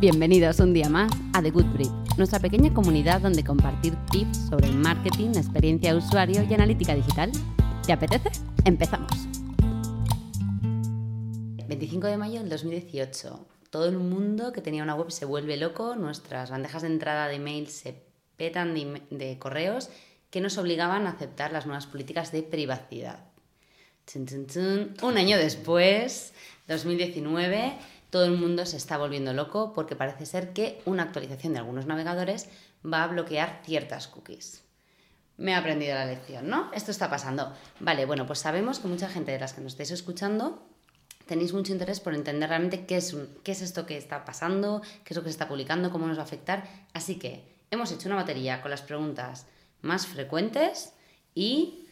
Bienvenidos 0.00 0.60
un 0.60 0.72
día 0.72 0.88
más 0.88 1.12
a 1.34 1.42
The 1.42 1.50
Good 1.50 1.74
Brief, 1.74 1.90
nuestra 2.16 2.38
pequeña 2.38 2.72
comunidad 2.72 3.20
donde 3.20 3.44
compartir 3.44 3.94
tips 4.10 4.48
sobre 4.48 4.68
marketing, 4.68 5.32
experiencia 5.36 5.92
de 5.92 5.98
usuario 5.98 6.42
y 6.42 6.54
analítica 6.54 6.94
digital. 6.94 7.30
¿Te 7.84 7.92
apetece? 7.92 8.30
Empezamos. 8.64 9.10
25 11.68 12.06
de 12.06 12.16
mayo 12.16 12.40
del 12.40 12.48
2018. 12.48 13.46
Todo 13.68 13.90
el 13.90 13.98
mundo 13.98 14.54
que 14.54 14.62
tenía 14.62 14.82
una 14.82 14.94
web 14.94 15.10
se 15.10 15.26
vuelve 15.26 15.58
loco, 15.58 15.94
nuestras 15.96 16.50
bandejas 16.50 16.80
de 16.80 16.88
entrada 16.88 17.28
de 17.28 17.38
mail 17.38 17.68
se 17.68 18.02
petan 18.38 18.72
de, 18.74 19.38
correos 19.38 19.90
que 20.30 20.40
nos 20.40 20.56
obligaban 20.56 21.06
a 21.06 21.10
aceptar 21.10 21.52
las 21.52 21.66
nuevas 21.66 21.86
políticas 21.86 22.32
de 22.32 22.42
privacidad. 22.42 23.18
Un 24.14 25.18
año 25.18 25.36
después, 25.36 26.32
2019, 26.68 27.74
todo 28.10 28.24
el 28.24 28.32
mundo 28.32 28.66
se 28.66 28.76
está 28.76 28.98
volviendo 28.98 29.32
loco 29.32 29.72
porque 29.72 29.96
parece 29.96 30.26
ser 30.26 30.52
que 30.52 30.82
una 30.84 31.04
actualización 31.04 31.52
de 31.52 31.60
algunos 31.60 31.86
navegadores 31.86 32.48
va 32.84 33.04
a 33.04 33.06
bloquear 33.06 33.60
ciertas 33.64 34.08
cookies. 34.08 34.62
Me 35.36 35.52
he 35.52 35.54
aprendido 35.54 35.94
la 35.94 36.04
lección, 36.04 36.48
¿no? 36.48 36.70
Esto 36.74 36.90
está 36.90 37.08
pasando. 37.08 37.54
Vale, 37.78 38.04
bueno, 38.04 38.26
pues 38.26 38.40
sabemos 38.40 38.78
que 38.78 38.88
mucha 38.88 39.08
gente 39.08 39.32
de 39.32 39.38
las 39.38 39.54
que 39.54 39.62
nos 39.62 39.72
estáis 39.72 39.92
escuchando 39.92 40.62
tenéis 41.26 41.52
mucho 41.52 41.72
interés 41.72 42.00
por 42.00 42.14
entender 42.14 42.48
realmente 42.48 42.86
qué 42.86 42.96
es, 42.96 43.16
qué 43.44 43.52
es 43.52 43.62
esto 43.62 43.86
que 43.86 43.96
está 43.96 44.24
pasando, 44.24 44.82
qué 45.04 45.14
es 45.14 45.16
lo 45.16 45.22
que 45.22 45.28
se 45.28 45.34
está 45.34 45.48
publicando, 45.48 45.90
cómo 45.90 46.06
nos 46.06 46.18
va 46.18 46.22
a 46.22 46.24
afectar. 46.24 46.68
Así 46.92 47.14
que 47.14 47.44
hemos 47.70 47.92
hecho 47.92 48.08
una 48.08 48.16
batería 48.16 48.60
con 48.60 48.70
las 48.70 48.82
preguntas 48.82 49.46
más 49.80 50.06
frecuentes 50.06 50.92
y 51.34 51.86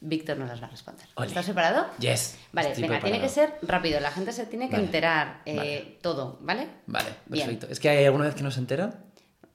Víctor 0.00 0.36
nos 0.38 0.48
las 0.48 0.62
va 0.62 0.66
a 0.66 0.70
responder. 0.70 1.06
Ole. 1.14 1.26
¿Estás 1.26 1.44
preparado? 1.46 1.88
Yes. 1.98 2.38
Vale, 2.52 2.72
venga, 2.76 3.00
tiene 3.00 3.20
que 3.20 3.28
ser 3.28 3.58
rápido. 3.62 3.98
La 4.00 4.10
gente 4.12 4.32
se 4.32 4.46
tiene 4.46 4.68
que 4.68 4.74
Vale, 4.76 4.84
enterar 4.86 5.42
eh, 5.44 5.56
vale. 5.56 5.98
todo, 6.02 6.38
¿vale? 6.40 6.68
Vale, 6.86 7.08
Bien. 7.26 7.46
perfecto. 7.46 7.66
Es 7.72 7.80
que 7.80 7.88
hay 7.88 8.04
alguna 8.04 8.24
vez 8.26 8.34
que 8.34 8.42
no 8.42 8.50
se 8.50 8.60
enteran. 8.60 9.04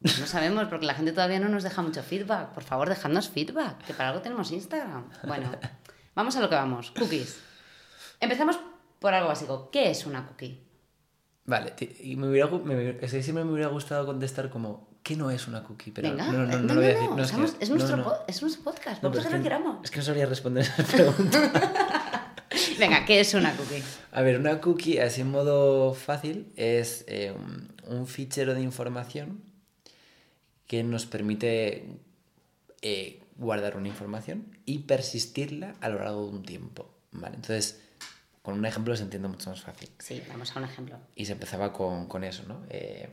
Pues 0.02 0.19
no 0.19 0.27
sabemos 0.27 0.67
porque 0.67 0.85
la 0.85 0.95
gente 0.95 1.13
todavía 1.13 1.39
no 1.39 1.47
nos 1.47 1.63
deja 1.63 1.81
mucho 1.81 2.03
feedback. 2.03 2.50
Por 2.50 2.63
favor, 2.63 2.89
dejadnos 2.89 3.30
feedback, 3.30 3.85
que 3.85 3.94
para 3.94 4.09
algo 4.09 4.22
tenemos 4.22 4.52
Instagram. 4.52 5.09
Bueno, 5.25 5.50
vamos 6.16 6.35
a 6.35 6.41
lo 6.41 6.50
que 6.50 6.55
vamos. 6.55 6.91
Cookies. 6.91 7.39
Empezamos 8.19 8.59
por 9.00 9.13
algo 9.13 9.30
básico. 9.30 9.69
¿Qué 9.72 9.91
es 9.91 10.05
una 10.05 10.28
cookie? 10.28 10.61
Vale, 11.45 11.73
y 12.02 12.16
me 12.17 12.28
hubiera, 12.28 12.47
me 12.50 12.97
es 13.02 13.11
que 13.11 13.23
siempre 13.23 13.45
me 13.45 13.52
hubiera 13.53 13.69
gustado 13.69 14.05
contestar 14.05 14.50
como, 14.50 14.92
¿qué 15.04 15.16
no 15.16 15.30
es 15.30 15.48
una 15.48 15.64
cookie? 15.64 15.92
Pero 15.92 16.09
Venga, 16.09 16.32
no, 16.32 16.46
no, 16.46 16.48
no, 16.48 16.54
eh, 16.56 16.62
lo 16.68 16.76
voy 16.76 16.86
a 16.86 16.88
decir. 16.88 17.09
No, 17.09 17.16
es, 17.23 17.32
que- 17.32 17.44
estamos- 17.44 17.56
es, 17.59 17.70
no, 17.70 17.76
nuestro 17.76 17.98
no. 17.98 18.14
es 18.28 18.42
nuestro 18.42 18.64
podcast. 18.64 19.04
No, 19.04 19.09
Vamos 19.09 19.18
a 19.18 19.20
hacer 19.28 19.32
lo 19.32 19.38
que 19.38 19.44
que- 19.44 19.44
queramos. 19.44 19.78
Es 19.84 19.92
que 19.92 19.98
no 19.98 20.04
sabría 20.04 20.26
responder 20.26 20.64
esa 20.64 20.84
pregunta. 20.92 22.34
Venga, 22.80 23.06
¿qué 23.06 23.20
es 23.20 23.34
una 23.34 23.56
cookie? 23.56 23.84
A 24.12 24.22
ver, 24.22 24.40
una 24.40 24.59
cookie, 24.62 25.00
así 25.00 25.22
en 25.22 25.31
modo 25.31 25.94
fácil, 25.94 26.52
es 26.56 27.04
eh, 27.08 27.34
un, 27.36 27.72
un 27.88 28.08
fichero 28.08 28.54
de 28.54 28.62
información 28.62 29.42
que 30.68 30.84
nos 30.84 31.06
permite 31.06 31.86
eh, 32.81 33.22
guardar 33.38 33.76
una 33.78 33.88
información 33.88 34.58
y 34.66 34.80
persistirla 34.80 35.76
a 35.81 35.90
lo 35.90 36.00
largo 36.04 36.26
de 36.26 36.30
un 36.30 36.44
tiempo. 36.44 36.90
¿vale? 37.12 37.36
Entonces, 37.36 37.81
con 38.42 38.56
un 38.58 38.66
ejemplo 38.66 38.96
se 38.96 39.04
entiende 39.04 39.28
mucho 39.28 39.50
más 39.50 39.62
fácil. 39.62 39.90
Sí, 40.00 40.22
vamos 40.30 40.56
a 40.56 40.59
un 40.59 40.66
ejemplo. 40.66 40.98
Y 41.16 41.26
se 41.26 41.34
empezaba 41.34 41.74
con, 41.74 42.08
con 42.08 42.24
eso, 42.24 42.44
¿no? 42.48 42.62
Eh, 42.70 43.09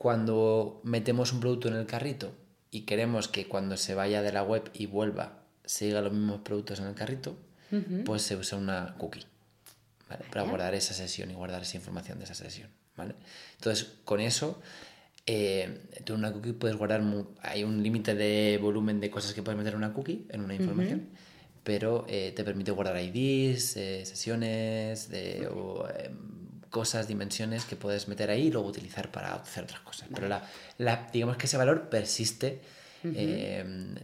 cuando 0.00 0.80
metemos 0.82 1.30
un 1.34 1.40
producto 1.40 1.68
en 1.68 1.74
el 1.74 1.84
carrito 1.84 2.32
y 2.70 2.86
queremos 2.86 3.28
que 3.28 3.46
cuando 3.46 3.76
se 3.76 3.94
vaya 3.94 4.22
de 4.22 4.32
la 4.32 4.42
web 4.42 4.70
y 4.72 4.86
vuelva 4.86 5.42
siga 5.66 6.00
los 6.00 6.10
mismos 6.10 6.40
productos 6.40 6.80
en 6.80 6.86
el 6.86 6.94
carrito, 6.94 7.36
pues 8.06 8.22
se 8.22 8.34
usa 8.34 8.56
una 8.56 8.94
cookie, 8.96 9.26
¿vale? 10.08 10.24
Para 10.32 10.44
guardar 10.44 10.74
esa 10.74 10.94
sesión 10.94 11.30
y 11.30 11.34
guardar 11.34 11.60
esa 11.60 11.76
información 11.76 12.18
de 12.18 12.24
esa 12.24 12.34
sesión, 12.34 12.70
¿vale? 12.96 13.14
Entonces, 13.56 13.92
con 14.06 14.20
eso, 14.20 14.62
eh, 15.26 15.82
tú 16.06 16.14
en 16.14 16.20
una 16.20 16.32
cookie 16.32 16.54
puedes 16.54 16.78
guardar, 16.78 17.02
hay 17.42 17.62
un 17.64 17.82
límite 17.82 18.14
de 18.14 18.56
volumen 18.56 19.00
de 19.00 19.10
cosas 19.10 19.34
que 19.34 19.42
puedes 19.42 19.58
meter 19.58 19.74
en 19.74 19.80
una 19.80 19.92
cookie, 19.92 20.26
en 20.30 20.40
una 20.40 20.54
información, 20.54 21.10
pero 21.62 22.06
eh, 22.08 22.32
te 22.34 22.42
permite 22.42 22.70
guardar 22.70 22.96
IDs, 22.98 23.76
eh, 23.76 24.06
sesiones, 24.06 25.10
de, 25.10 25.46
o, 25.46 25.86
em, 25.90 26.39
cosas, 26.70 27.08
dimensiones 27.08 27.64
que 27.64 27.76
puedes 27.76 28.08
meter 28.08 28.30
ahí 28.30 28.46
y 28.46 28.50
luego 28.50 28.68
utilizar 28.68 29.10
para 29.10 29.34
hacer 29.34 29.64
otras 29.64 29.80
cosas. 29.80 30.08
Pero 30.14 30.28
la, 30.28 30.42
la- 30.78 31.08
digamos 31.12 31.36
que 31.36 31.46
ese 31.46 31.56
valor 31.56 31.88
persiste. 31.90 32.62
eh, 33.04 33.94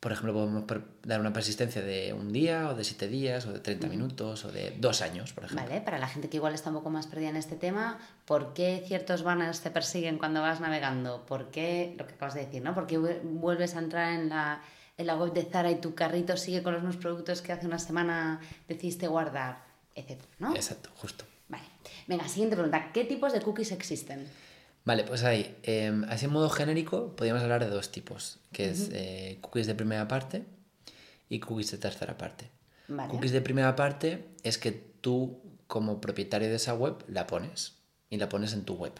por 0.00 0.12
ejemplo, 0.12 0.32
podemos 0.32 0.64
dar 1.02 1.20
una 1.20 1.30
persistencia 1.32 1.82
de 1.82 2.14
un 2.14 2.32
día 2.32 2.70
o 2.70 2.74
de 2.74 2.84
siete 2.84 3.06
días 3.06 3.44
o 3.44 3.52
de 3.52 3.58
30 3.60 3.86
minutos 3.86 4.46
o 4.46 4.50
de 4.50 4.74
dos 4.78 5.02
años, 5.02 5.34
por 5.34 5.44
ejemplo. 5.44 5.66
Vale, 5.66 5.82
para 5.82 5.98
la 5.98 6.08
gente 6.08 6.30
que 6.30 6.38
igual 6.38 6.54
está 6.54 6.70
un 6.70 6.76
poco 6.76 6.88
más 6.88 7.06
perdida 7.06 7.28
en 7.28 7.36
este 7.36 7.54
tema, 7.54 7.98
¿por 8.24 8.54
qué 8.54 8.82
ciertos 8.86 9.22
banners 9.22 9.60
te 9.60 9.70
persiguen 9.70 10.16
cuando 10.16 10.40
vas 10.40 10.58
navegando? 10.60 11.26
¿Por 11.26 11.50
qué, 11.50 11.94
lo 11.98 12.06
que 12.06 12.14
acabas 12.14 12.32
de 12.32 12.46
decir, 12.46 12.62
¿no? 12.62 12.74
¿Por 12.74 12.86
qué 12.86 12.98
vu- 12.98 13.20
vuelves 13.22 13.74
a 13.76 13.80
entrar 13.80 14.14
en 14.14 14.30
la, 14.30 14.62
en 14.96 15.06
la 15.06 15.16
web 15.16 15.34
de 15.34 15.42
Zara 15.44 15.70
y 15.70 15.76
tu 15.82 15.94
carrito 15.94 16.34
sigue 16.38 16.62
con 16.62 16.72
los 16.72 16.82
mismos 16.82 16.96
productos 17.02 17.42
que 17.42 17.52
hace 17.52 17.66
una 17.66 17.78
semana 17.78 18.40
decidiste 18.68 19.06
guardar, 19.06 19.64
etcétera, 19.94 20.28
¿no? 20.38 20.54
Exacto, 20.56 20.88
justo. 20.96 21.26
Venga, 22.06 22.28
siguiente 22.28 22.56
pregunta. 22.56 22.92
¿Qué 22.92 23.04
tipos 23.04 23.32
de 23.32 23.40
cookies 23.40 23.72
existen? 23.72 24.26
Vale, 24.84 25.04
pues 25.04 25.24
ahí, 25.24 25.56
eh, 25.62 25.92
así 26.08 26.24
en 26.26 26.32
modo 26.32 26.48
genérico, 26.50 27.14
podríamos 27.14 27.42
hablar 27.42 27.62
de 27.64 27.70
dos 27.70 27.90
tipos, 27.92 28.38
que 28.52 28.70
es 28.70 28.88
eh, 28.92 29.38
cookies 29.40 29.66
de 29.66 29.74
primera 29.74 30.08
parte 30.08 30.44
y 31.28 31.38
cookies 31.40 31.70
de 31.72 31.78
tercera 31.78 32.16
parte. 32.16 32.50
Vale. 32.88 33.10
Cookies 33.10 33.32
de 33.32 33.40
primera 33.42 33.76
parte 33.76 34.24
es 34.42 34.56
que 34.58 34.72
tú, 34.72 35.40
como 35.66 36.00
propietario 36.00 36.48
de 36.48 36.56
esa 36.56 36.74
web, 36.74 37.04
la 37.08 37.26
pones 37.26 37.74
y 38.08 38.16
la 38.16 38.28
pones 38.28 38.52
en 38.54 38.64
tu 38.64 38.74
web. 38.74 38.92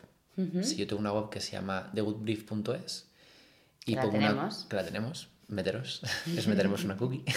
Si 0.62 0.76
yo 0.76 0.86
tengo 0.86 1.00
una 1.00 1.12
web 1.12 1.28
que 1.28 1.40
se 1.40 1.52
llama 1.52 1.90
thegoodbrief.es 1.94 3.06
y 3.84 3.94
la 3.94 4.02
pongo 4.02 4.16
una- 4.18 4.28
tenemos. 4.28 4.66
que 4.70 4.76
la 4.76 4.84
tenemos, 4.84 5.28
meteros, 5.48 6.00
les 6.26 6.46
meteremos 6.46 6.84
una 6.84 6.96
cookie. 6.96 7.24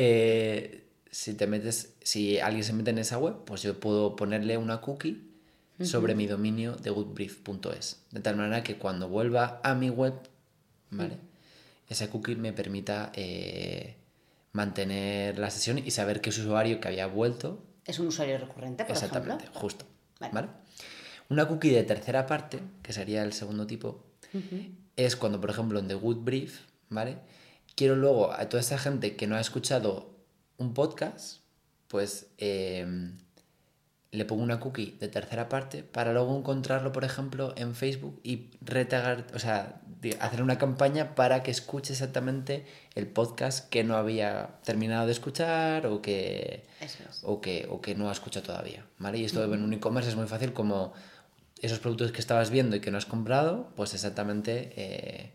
Eh, 0.00 0.87
si 1.10 1.34
te 1.34 1.46
metes, 1.46 1.94
si 2.02 2.38
alguien 2.38 2.64
se 2.64 2.72
mete 2.72 2.90
en 2.90 2.98
esa 2.98 3.18
web, 3.18 3.44
pues 3.44 3.62
yo 3.62 3.78
puedo 3.80 4.16
ponerle 4.16 4.56
una 4.56 4.80
cookie 4.80 5.24
sobre 5.80 6.14
mi 6.16 6.26
dominio 6.26 6.74
de 6.74 6.90
goodbrief.es. 6.90 8.02
De 8.10 8.20
tal 8.20 8.36
manera 8.36 8.64
que 8.64 8.76
cuando 8.78 9.08
vuelva 9.08 9.60
a 9.62 9.74
mi 9.74 9.90
web, 9.90 10.14
¿vale? 10.90 11.18
Esa 11.88 12.10
cookie 12.10 12.34
me 12.34 12.52
permita 12.52 13.12
eh, 13.14 13.96
mantener 14.52 15.38
la 15.38 15.50
sesión 15.50 15.78
y 15.78 15.90
saber 15.92 16.20
que 16.20 16.30
ese 16.30 16.40
usuario 16.40 16.80
que 16.80 16.88
había 16.88 17.06
vuelto 17.06 17.62
¿Es 17.84 17.98
un 17.98 18.08
usuario 18.08 18.36
recurrente, 18.38 18.84
por 18.84 18.92
Exactamente, 18.92 19.44
ejemplo? 19.44 19.60
justo. 19.60 19.86
Vale. 20.20 20.34
Vale. 20.34 20.48
Una 21.30 21.46
cookie 21.46 21.70
de 21.70 21.84
tercera 21.84 22.26
parte, 22.26 22.60
que 22.82 22.92
sería 22.92 23.22
el 23.22 23.32
segundo 23.32 23.66
tipo, 23.66 24.04
es 24.96 25.16
cuando, 25.16 25.40
por 25.40 25.50
ejemplo, 25.50 25.78
en 25.78 25.88
The 25.88 25.94
Good 25.94 26.18
Brief, 26.18 26.60
¿vale? 26.90 27.18
Quiero 27.76 27.96
luego 27.96 28.32
a 28.32 28.48
toda 28.48 28.60
esa 28.60 28.78
gente 28.78 29.16
que 29.16 29.26
no 29.26 29.36
ha 29.36 29.40
escuchado 29.40 30.17
un 30.58 30.74
podcast, 30.74 31.40
pues 31.88 32.26
eh, 32.38 32.86
le 34.10 34.24
pongo 34.24 34.42
una 34.42 34.58
cookie 34.58 34.96
de 35.00 35.08
tercera 35.08 35.48
parte 35.48 35.82
para 35.82 36.12
luego 36.12 36.36
encontrarlo, 36.36 36.92
por 36.92 37.04
ejemplo, 37.04 37.52
en 37.56 37.74
Facebook 37.74 38.20
y 38.22 38.50
retagar, 38.60 39.26
o 39.34 39.38
sea, 39.38 39.80
hacer 40.20 40.42
una 40.42 40.58
campaña 40.58 41.14
para 41.14 41.42
que 41.42 41.50
escuche 41.50 41.92
exactamente 41.92 42.64
el 42.94 43.06
podcast 43.06 43.68
que 43.68 43.84
no 43.84 43.96
había 43.96 44.58
terminado 44.64 45.06
de 45.06 45.12
escuchar 45.12 45.86
o 45.86 46.00
que 46.00 46.64
Eso 46.80 46.98
es. 47.08 47.20
o 47.22 47.40
que, 47.40 47.66
o 47.70 47.80
que 47.80 47.94
no 47.94 48.08
has 48.08 48.18
escuchado 48.18 48.46
todavía, 48.46 48.86
¿vale? 48.98 49.18
Y 49.18 49.24
esto 49.24 49.42
en 49.52 49.62
un 49.62 49.72
e-commerce 49.74 50.08
es 50.10 50.16
muy 50.16 50.26
fácil 50.26 50.52
como 50.52 50.92
esos 51.60 51.80
productos 51.80 52.12
que 52.12 52.20
estabas 52.20 52.50
viendo 52.50 52.76
y 52.76 52.80
que 52.80 52.90
no 52.90 52.98
has 52.98 53.06
comprado, 53.06 53.70
pues 53.76 53.92
exactamente 53.92 54.72
eh, 54.76 55.32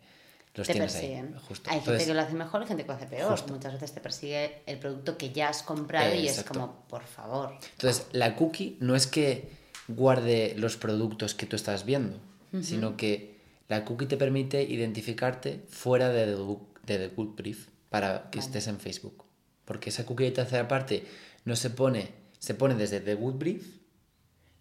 los 0.55 0.67
te 0.67 0.73
tienes 0.73 0.93
persiguen. 0.93 1.33
ahí. 1.33 1.41
Justo. 1.47 1.69
Hay 1.71 1.81
gente 1.81 2.05
que 2.05 2.13
lo 2.13 2.21
hace 2.21 2.33
mejor 2.33 2.63
y 2.63 2.67
gente 2.67 2.83
que 2.83 2.87
lo 2.87 2.93
hace 2.93 3.07
peor. 3.07 3.31
Justo. 3.31 3.53
Muchas 3.53 3.73
veces 3.73 3.93
te 3.93 4.01
persigue 4.01 4.61
el 4.65 4.79
producto 4.79 5.17
que 5.17 5.31
ya 5.31 5.49
has 5.49 5.63
comprado 5.63 6.13
y 6.13 6.27
es 6.27 6.43
como, 6.43 6.85
por 6.87 7.03
favor. 7.03 7.57
entonces, 7.71 8.07
la 8.11 8.35
cookie 8.35 8.77
no 8.79 8.95
es 8.95 9.07
que 9.07 9.49
guarde 9.87 10.53
los 10.57 10.77
productos 10.77 11.33
que 11.33 11.45
tú 11.45 11.55
estás 11.55 11.85
viendo, 11.85 12.17
sino 12.61 12.97
que 12.97 13.39
la 13.67 13.83
cookie 13.83 14.05
te 14.05 14.17
permite 14.17 14.61
identificarte 14.63 15.63
fuera 15.69 16.09
de 16.09 16.25
The, 16.25 16.93
de 16.93 17.07
The 17.07 17.15
Good 17.15 17.35
Brief 17.35 17.67
para 17.89 18.29
que 18.29 18.39
estés 18.39 18.67
en 18.67 18.79
Facebook. 18.79 19.23
Porque 19.65 19.89
esa 19.89 20.05
cookie 20.05 20.25
de 20.25 20.31
tercera 20.31 20.67
parte 20.67 21.05
no 21.45 21.55
se 21.55 21.69
pone, 21.69 22.11
se 22.37 22.53
pone 22.53 22.75
desde 22.75 22.99
The 22.99 23.15
Good 23.15 23.35
Brief, 23.35 23.65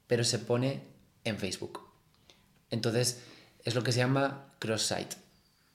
pero 0.07 0.25
se 0.25 0.39
pone 0.39 0.81
en 1.25 1.39
Facebook. 1.39 1.81
Entonces, 2.71 3.21
es 3.65 3.75
lo 3.75 3.83
que 3.83 3.93
se 3.93 3.99
llama 3.99 4.53
cross-site. 4.59 5.17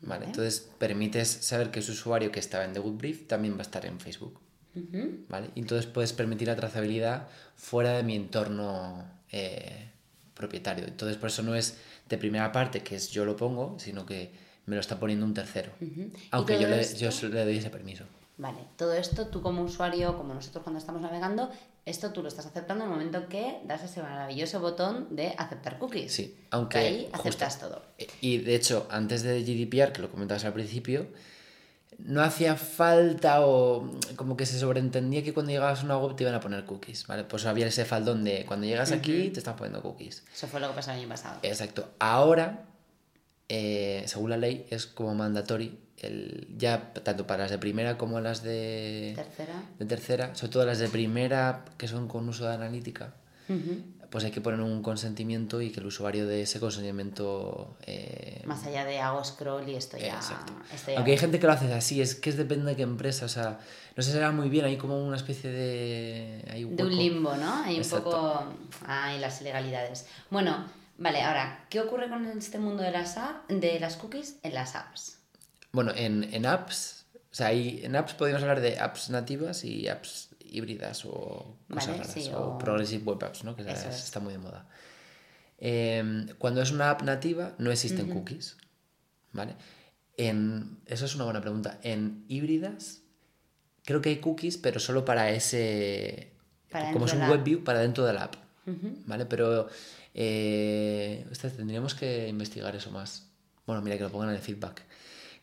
¿Vale? 0.01 0.25
Entonces, 0.25 0.69
permites 0.77 1.27
saber 1.27 1.71
que 1.71 1.79
ese 1.79 1.91
usuario 1.91 2.31
que 2.31 2.39
estaba 2.39 2.65
en 2.65 2.73
The 2.73 2.79
Good 2.79 2.97
Brief 2.97 3.27
también 3.27 3.55
va 3.55 3.59
a 3.59 3.61
estar 3.63 3.85
en 3.85 3.99
Facebook. 3.99 4.39
¿vale? 5.27 5.49
Y 5.55 5.61
entonces 5.61 5.87
puedes 5.87 6.13
permitir 6.13 6.47
la 6.47 6.55
trazabilidad 6.55 7.27
fuera 7.55 7.93
de 7.93 8.03
mi 8.03 8.15
entorno 8.15 9.03
eh, 9.31 9.89
propietario. 10.33 10.85
Entonces, 10.85 11.17
por 11.17 11.29
eso 11.29 11.41
no 11.41 11.55
es 11.55 11.77
de 12.07 12.17
primera 12.17 12.51
parte, 12.51 12.83
que 12.83 12.95
es 12.95 13.09
yo 13.09 13.25
lo 13.25 13.35
pongo, 13.35 13.77
sino 13.79 14.05
que 14.05 14.31
me 14.65 14.75
lo 14.75 14.81
está 14.81 14.99
poniendo 14.99 15.25
un 15.25 15.33
tercero. 15.33 15.71
Y 15.81 16.11
Aunque 16.31 16.59
le, 16.59 16.95
yo 16.95 17.09
le 17.29 17.43
doy 17.45 17.57
ese 17.57 17.69
permiso. 17.69 18.03
Vale, 18.37 18.59
todo 18.75 18.93
esto 18.93 19.27
tú 19.27 19.41
como 19.41 19.63
usuario, 19.63 20.15
como 20.15 20.33
nosotros 20.33 20.63
cuando 20.63 20.79
estamos 20.79 21.01
navegando, 21.01 21.49
esto 21.87 22.11
tú 22.11 22.21
lo 22.21 22.27
estás 22.27 22.45
aceptando 22.45 22.83
en 22.83 22.91
el 22.91 22.97
momento 22.97 23.29
que 23.29 23.61
das 23.63 23.81
ese 23.83 24.01
maravilloso 24.01 24.59
botón 24.59 25.07
de 25.09 25.33
aceptar 25.37 25.79
cookies. 25.79 26.11
Sí, 26.11 26.35
aunque... 26.51 26.77
Ahí 26.77 27.09
aceptas 27.13 27.59
todo. 27.59 27.81
Y 28.19 28.39
de 28.39 28.55
hecho, 28.55 28.87
antes 28.91 29.23
de 29.23 29.41
GDPR, 29.41 29.93
que 29.93 30.01
lo 30.01 30.11
comentabas 30.11 30.43
al 30.43 30.53
principio, 30.53 31.07
no 31.99 32.21
hacía 32.21 32.55
falta 32.55 33.45
o 33.45 33.89
como 34.17 34.35
que 34.35 34.45
se 34.45 34.59
sobreentendía 34.59 35.23
que 35.23 35.33
cuando 35.33 35.51
llegabas 35.51 35.81
a 35.81 35.85
una 35.85 35.97
web 35.97 36.15
te 36.15 36.23
iban 36.23 36.35
a 36.35 36.41
poner 36.41 36.65
cookies, 36.65 37.07
¿vale? 37.07 37.23
Pues 37.23 37.45
había 37.45 37.67
ese 37.67 37.85
faldón 37.85 38.23
de 38.23 38.45
cuando 38.45 38.67
llegas 38.67 38.91
aquí 38.91 39.29
te 39.29 39.39
están 39.39 39.55
poniendo 39.55 39.81
cookies. 39.81 40.23
Eso 40.33 40.47
fue 40.47 40.59
lo 40.59 40.67
que 40.67 40.75
pasó 40.75 40.91
el 40.91 40.99
año 40.99 41.07
pasado. 41.07 41.39
Exacto. 41.41 41.89
Ahora, 41.99 42.65
eh, 43.49 44.03
según 44.07 44.29
la 44.29 44.37
ley, 44.37 44.65
es 44.69 44.87
como 44.87 45.15
mandatory 45.15 45.77
el, 45.99 46.47
ya 46.57 46.93
tanto 46.93 47.25
para 47.25 47.43
las 47.43 47.51
de 47.51 47.57
primera 47.57 47.97
como 47.97 48.19
las 48.19 48.43
de 48.43 49.13
tercera, 49.15 49.63
de 49.79 49.85
tercera 49.85 50.35
sobre 50.35 50.53
todo 50.53 50.65
las 50.65 50.79
de 50.79 50.89
primera 50.89 51.65
que 51.77 51.87
son 51.87 52.07
con 52.07 52.29
uso 52.29 52.45
de 52.45 52.53
analítica, 52.53 53.13
pues 54.09 54.23
hay 54.23 54.31
que 54.31 54.41
poner 54.41 54.61
un 54.61 54.81
consentimiento 54.81 55.61
y 55.61 55.71
que 55.71 55.79
el 55.79 55.85
usuario 55.85 56.27
de 56.27 56.41
ese 56.41 56.59
consentimiento... 56.59 57.75
Eh, 57.85 58.41
Más 58.45 58.65
allá 58.65 58.85
de 58.85 58.99
hago 58.99 59.23
scroll 59.23 59.67
y 59.67 59.75
esto 59.75 59.97
ya... 59.97 60.19
Aunque 60.95 61.11
hay 61.11 61.17
gente 61.17 61.39
que 61.39 61.47
lo 61.47 61.53
hace 61.53 61.73
así, 61.73 62.01
es 62.01 62.15
que 62.15 62.29
es 62.29 62.37
depende 62.37 62.65
de 62.71 62.75
qué 62.75 62.83
empresa, 62.83 63.25
o 63.25 63.29
sea, 63.29 63.59
no 63.95 64.03
sé, 64.03 64.11
será 64.11 64.31
muy 64.31 64.49
bien, 64.49 64.65
hay 64.65 64.77
como 64.77 65.05
una 65.05 65.17
especie 65.17 65.49
de... 65.49 66.45
Hay 66.51 66.63
un 66.63 66.75
de 66.75 66.83
un 66.83 66.95
limbo, 66.95 67.35
¿no? 67.35 67.63
Hay 67.63 67.79
un 67.79 67.89
poco... 67.89 68.43
Hay 68.85 69.19
las 69.19 69.41
ilegalidades. 69.41 70.05
Bueno, 70.29 70.65
vale, 70.97 71.21
ahora, 71.21 71.65
¿qué 71.69 71.79
ocurre 71.79 72.09
con 72.09 72.25
este 72.25 72.59
mundo 72.59 72.83
de 72.83 72.91
las, 72.91 73.17
de 73.47 73.79
las 73.79 73.97
cookies 73.97 74.37
en 74.43 74.53
las 74.53 74.75
apps? 74.75 75.19
Bueno, 75.71 75.91
en, 75.95 76.23
en 76.33 76.45
apps, 76.45 77.05
o 77.31 77.35
sea, 77.35 77.47
hay, 77.47 77.81
en 77.83 77.95
apps 77.95 78.13
podemos 78.13 78.41
hablar 78.41 78.61
de 78.61 78.79
apps 78.79 79.09
nativas 79.09 79.63
y 79.63 79.87
apps 79.87 80.29
híbridas 80.39 81.05
o 81.05 81.57
cosas 81.71 81.97
raras, 81.97 82.29
o... 82.33 82.57
progressive 82.57 83.03
web 83.03 83.23
apps, 83.23 83.43
¿no? 83.43 83.55
que 83.55 83.63
está 83.63 84.19
muy 84.19 84.33
de 84.33 84.39
moda. 84.39 84.67
Em, 85.59 86.27
cuando 86.37 86.61
es 86.61 86.71
una 86.71 86.91
app 86.91 87.01
nativa 87.01 87.53
no 87.57 87.71
existen 87.71 88.09
cookies, 88.09 88.57
¿vale? 89.31 89.55
En, 90.15 90.79
eso 90.85 91.05
es 91.05 91.15
una 91.15 91.25
buena 91.25 91.41
pregunta. 91.41 91.79
En 91.83 92.25
híbridas 92.27 93.01
creo 93.83 94.01
que 94.01 94.09
hay 94.09 94.17
cookies, 94.17 94.57
pero 94.57 94.79
solo 94.79 95.05
para 95.05 95.31
ese... 95.31 96.33
como 96.93 97.05
es 97.05 97.13
un 97.13 97.27
web 97.29 97.43
view, 97.43 97.63
para 97.63 97.79
dentro 97.79 98.05
de 98.05 98.13
la 98.13 98.25
app, 98.25 98.35
¿vale? 99.05 99.25
Pero 99.25 99.67
eh, 100.13 101.25
tendríamos 101.55 101.95
que 101.95 102.27
investigar 102.27 102.75
eso 102.75 102.91
más. 102.91 103.27
Bueno, 103.65 103.81
mira 103.81 103.97
que 103.97 104.03
lo 104.03 104.11
pongan 104.11 104.29
en 104.29 104.35
el 104.35 104.41
feedback. 104.41 104.83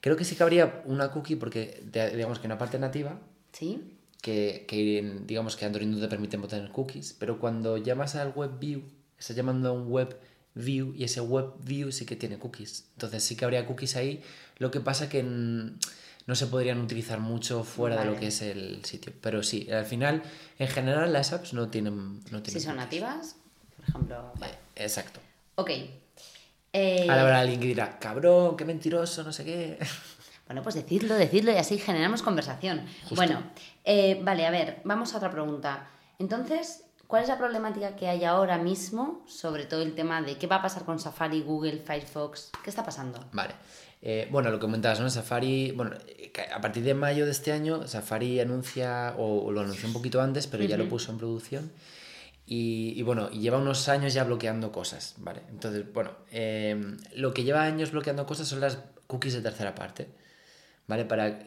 Creo 0.00 0.16
que 0.16 0.24
sí 0.24 0.36
que 0.36 0.42
habría 0.42 0.82
una 0.86 1.10
cookie 1.10 1.36
porque 1.36 1.82
digamos 2.12 2.38
que 2.38 2.46
una 2.46 2.58
parte 2.58 2.78
nativa... 2.78 3.18
Sí 3.52 3.80
que, 4.24 5.22
digamos 5.26 5.54
que 5.56 5.66
Android 5.66 5.86
no 5.86 6.00
te 6.00 6.08
permite 6.08 6.38
tener 6.38 6.70
cookies, 6.70 7.14
pero 7.18 7.38
cuando 7.38 7.76
llamas 7.76 8.14
al 8.14 8.30
web 8.30 8.58
view, 8.58 8.82
estás 9.18 9.36
llamando 9.36 9.68
a 9.68 9.72
un 9.72 9.88
web 9.88 10.18
view 10.54 10.94
y 10.96 11.04
ese 11.04 11.20
web 11.20 11.52
view 11.62 11.92
sí 11.92 12.06
que 12.06 12.16
tiene 12.16 12.38
cookies. 12.38 12.86
Entonces 12.94 13.22
sí 13.22 13.36
que 13.36 13.44
habría 13.44 13.66
cookies 13.66 13.96
ahí, 13.96 14.22
lo 14.56 14.70
que 14.70 14.80
pasa 14.80 15.10
que 15.10 15.22
no 15.22 16.34
se 16.34 16.46
podrían 16.46 16.80
utilizar 16.80 17.20
mucho 17.20 17.64
fuera 17.64 18.00
de 18.00 18.06
lo 18.06 18.18
que 18.18 18.28
es 18.28 18.40
el 18.40 18.82
sitio. 18.86 19.12
Pero 19.20 19.42
sí, 19.42 19.70
al 19.70 19.84
final, 19.84 20.22
en 20.58 20.68
general 20.68 21.12
las 21.12 21.34
apps 21.34 21.52
no 21.52 21.68
tienen... 21.68 22.20
No 22.30 22.42
si 22.46 22.60
son 22.60 22.76
nativas, 22.76 23.36
por 23.84 24.02
ejemplo... 24.02 24.32
Eh, 24.42 24.84
exacto. 24.84 25.20
Ok. 25.56 25.70
Eh... 26.72 27.06
Ahora 27.08 27.22
habrá 27.22 27.40
alguien 27.40 27.60
que 27.60 27.66
dirá, 27.66 27.98
cabrón, 27.98 28.56
qué 28.56 28.64
mentiroso, 28.64 29.22
no 29.22 29.32
sé 29.32 29.44
qué. 29.44 29.78
Bueno, 30.46 30.62
pues 30.62 30.74
decirlo, 30.74 31.14
decirlo 31.14 31.52
y 31.52 31.56
así 31.56 31.78
generamos 31.78 32.22
conversación. 32.22 32.84
Bueno, 33.16 33.42
eh, 33.82 34.20
vale, 34.22 34.46
a 34.46 34.50
ver, 34.50 34.80
vamos 34.84 35.14
a 35.14 35.16
otra 35.16 35.30
pregunta. 35.30 35.88
Entonces, 36.18 36.84
¿cuál 37.06 37.22
es 37.22 37.30
la 37.30 37.38
problemática 37.38 37.96
que 37.96 38.08
hay 38.08 38.24
ahora 38.24 38.58
mismo 38.58 39.24
sobre 39.26 39.64
todo 39.64 39.80
el 39.80 39.94
tema 39.94 40.20
de 40.20 40.36
qué 40.36 40.46
va 40.46 40.56
a 40.56 40.62
pasar 40.62 40.84
con 40.84 40.98
Safari, 40.98 41.40
Google, 41.40 41.78
Firefox? 41.78 42.50
¿Qué 42.62 42.68
está 42.68 42.84
pasando? 42.84 43.24
Vale. 43.32 43.54
Eh, 44.02 44.28
bueno, 44.30 44.50
lo 44.50 44.58
que 44.58 44.60
comentabas, 44.60 45.00
¿no? 45.00 45.08
Safari, 45.08 45.72
bueno, 45.72 45.92
a 46.54 46.60
partir 46.60 46.84
de 46.84 46.92
mayo 46.92 47.24
de 47.24 47.32
este 47.32 47.52
año, 47.52 47.88
Safari 47.88 48.38
anuncia, 48.38 49.14
o 49.16 49.50
lo 49.50 49.62
anunció 49.62 49.88
un 49.88 49.94
poquito 49.94 50.20
antes, 50.20 50.46
pero 50.46 50.62
ya 50.64 50.76
lo 50.76 50.90
puso 50.90 51.10
en 51.10 51.16
producción. 51.16 51.72
Y, 52.46 53.00
bueno, 53.02 53.30
lleva 53.30 53.58
unos 53.58 53.88
años 53.88 54.12
ya 54.12 54.24
bloqueando 54.24 54.70
cosas, 54.70 55.14
¿vale? 55.16 55.40
Entonces, 55.48 55.90
bueno, 55.92 56.10
eh, 56.30 56.96
lo 57.16 57.32
que 57.32 57.42
lleva 57.42 57.62
años 57.62 57.90
bloqueando 57.90 58.26
cosas 58.26 58.46
son 58.46 58.60
las 58.60 58.78
cookies 59.06 59.32
de 59.32 59.40
tercera 59.40 59.74
parte. 59.74 60.08
¿vale? 60.86 61.04
Para 61.04 61.38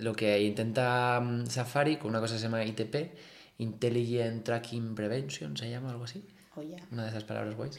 lo 0.00 0.14
que 0.14 0.40
intenta 0.42 1.20
mm, 1.20 1.46
Safari 1.46 1.96
con 1.96 2.10
una 2.10 2.20
cosa 2.20 2.34
que 2.34 2.40
se 2.40 2.44
llama 2.44 2.64
ITP, 2.64 3.12
Intelligent 3.58 4.44
Tracking 4.44 4.94
Prevention, 4.94 5.56
se 5.56 5.70
llama 5.70 5.90
algo 5.90 6.04
así. 6.04 6.24
Oh, 6.56 6.62
una 6.90 7.04
de 7.04 7.10
esas 7.10 7.24
palabras 7.24 7.54
guays. 7.54 7.78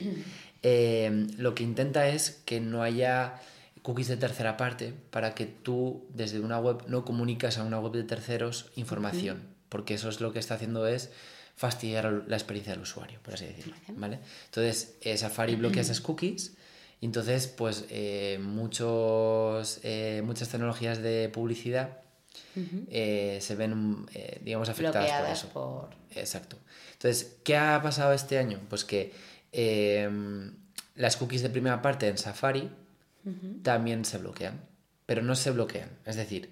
Eh, 0.64 1.28
lo 1.38 1.54
que 1.56 1.64
intenta 1.64 2.08
es 2.08 2.42
que 2.46 2.62
no 2.62 2.84
haya 2.84 3.36
cookies 3.82 4.08
de 4.08 4.18
tercera 4.18 4.58
parte 4.58 4.94
para 5.10 5.34
que 5.34 5.46
tú 5.46 6.06
desde 6.14 6.40
una 6.40 6.60
web 6.60 6.84
no 6.88 7.04
comunicas 7.04 7.58
a 7.58 7.64
una 7.64 7.80
web 7.80 7.94
de 7.94 8.04
terceros 8.04 8.72
información, 8.76 9.42
porque 9.70 9.96
eso 9.96 10.08
es 10.10 10.22
lo 10.22 10.32
que 10.32 10.40
está 10.40 10.56
haciendo 10.56 10.88
es 10.88 11.12
fastidiar 11.56 12.24
la 12.28 12.36
experiencia 12.36 12.74
del 12.74 12.82
usuario, 12.82 13.20
por 13.22 13.36
así 13.36 13.46
decirlo, 13.46 13.76
¿vale? 13.90 14.20
Entonces, 14.46 14.96
eh, 15.02 15.18
Safari 15.18 15.56
bloquea 15.56 15.82
esas 15.82 16.02
cookies 16.02 16.54
entonces, 17.02 17.48
pues 17.48 17.86
eh, 17.90 18.40
muchos, 18.40 19.80
eh, 19.84 20.22
muchas 20.24 20.50
tecnologías 20.50 21.02
de 21.02 21.30
publicidad 21.30 21.98
eh, 22.56 23.40
se 23.42 23.56
ven, 23.56 24.06
digamos, 24.42 24.70
afectadas 24.70 25.44
por 25.46 25.90
eso. 25.90 25.90
Exacto. 26.12 26.58
Entonces, 26.94 27.38
¿qué 27.44 27.58
ha 27.58 27.82
pasado 27.82 28.14
este 28.14 28.38
año? 28.38 28.60
Pues 28.70 28.86
que 28.86 29.14
las 30.96 31.18
cookies 31.18 31.42
de 31.42 31.50
primera 31.50 31.82
parte 31.82 32.08
en 32.08 32.20
Safari 32.20 32.70
también 33.64 34.06
se 34.06 34.20
bloquean, 34.20 34.62
pero 35.08 35.24
no 35.24 35.36
se 35.36 35.50
bloquean. 35.50 35.90
Es 36.06 36.16
decir, 36.18 36.52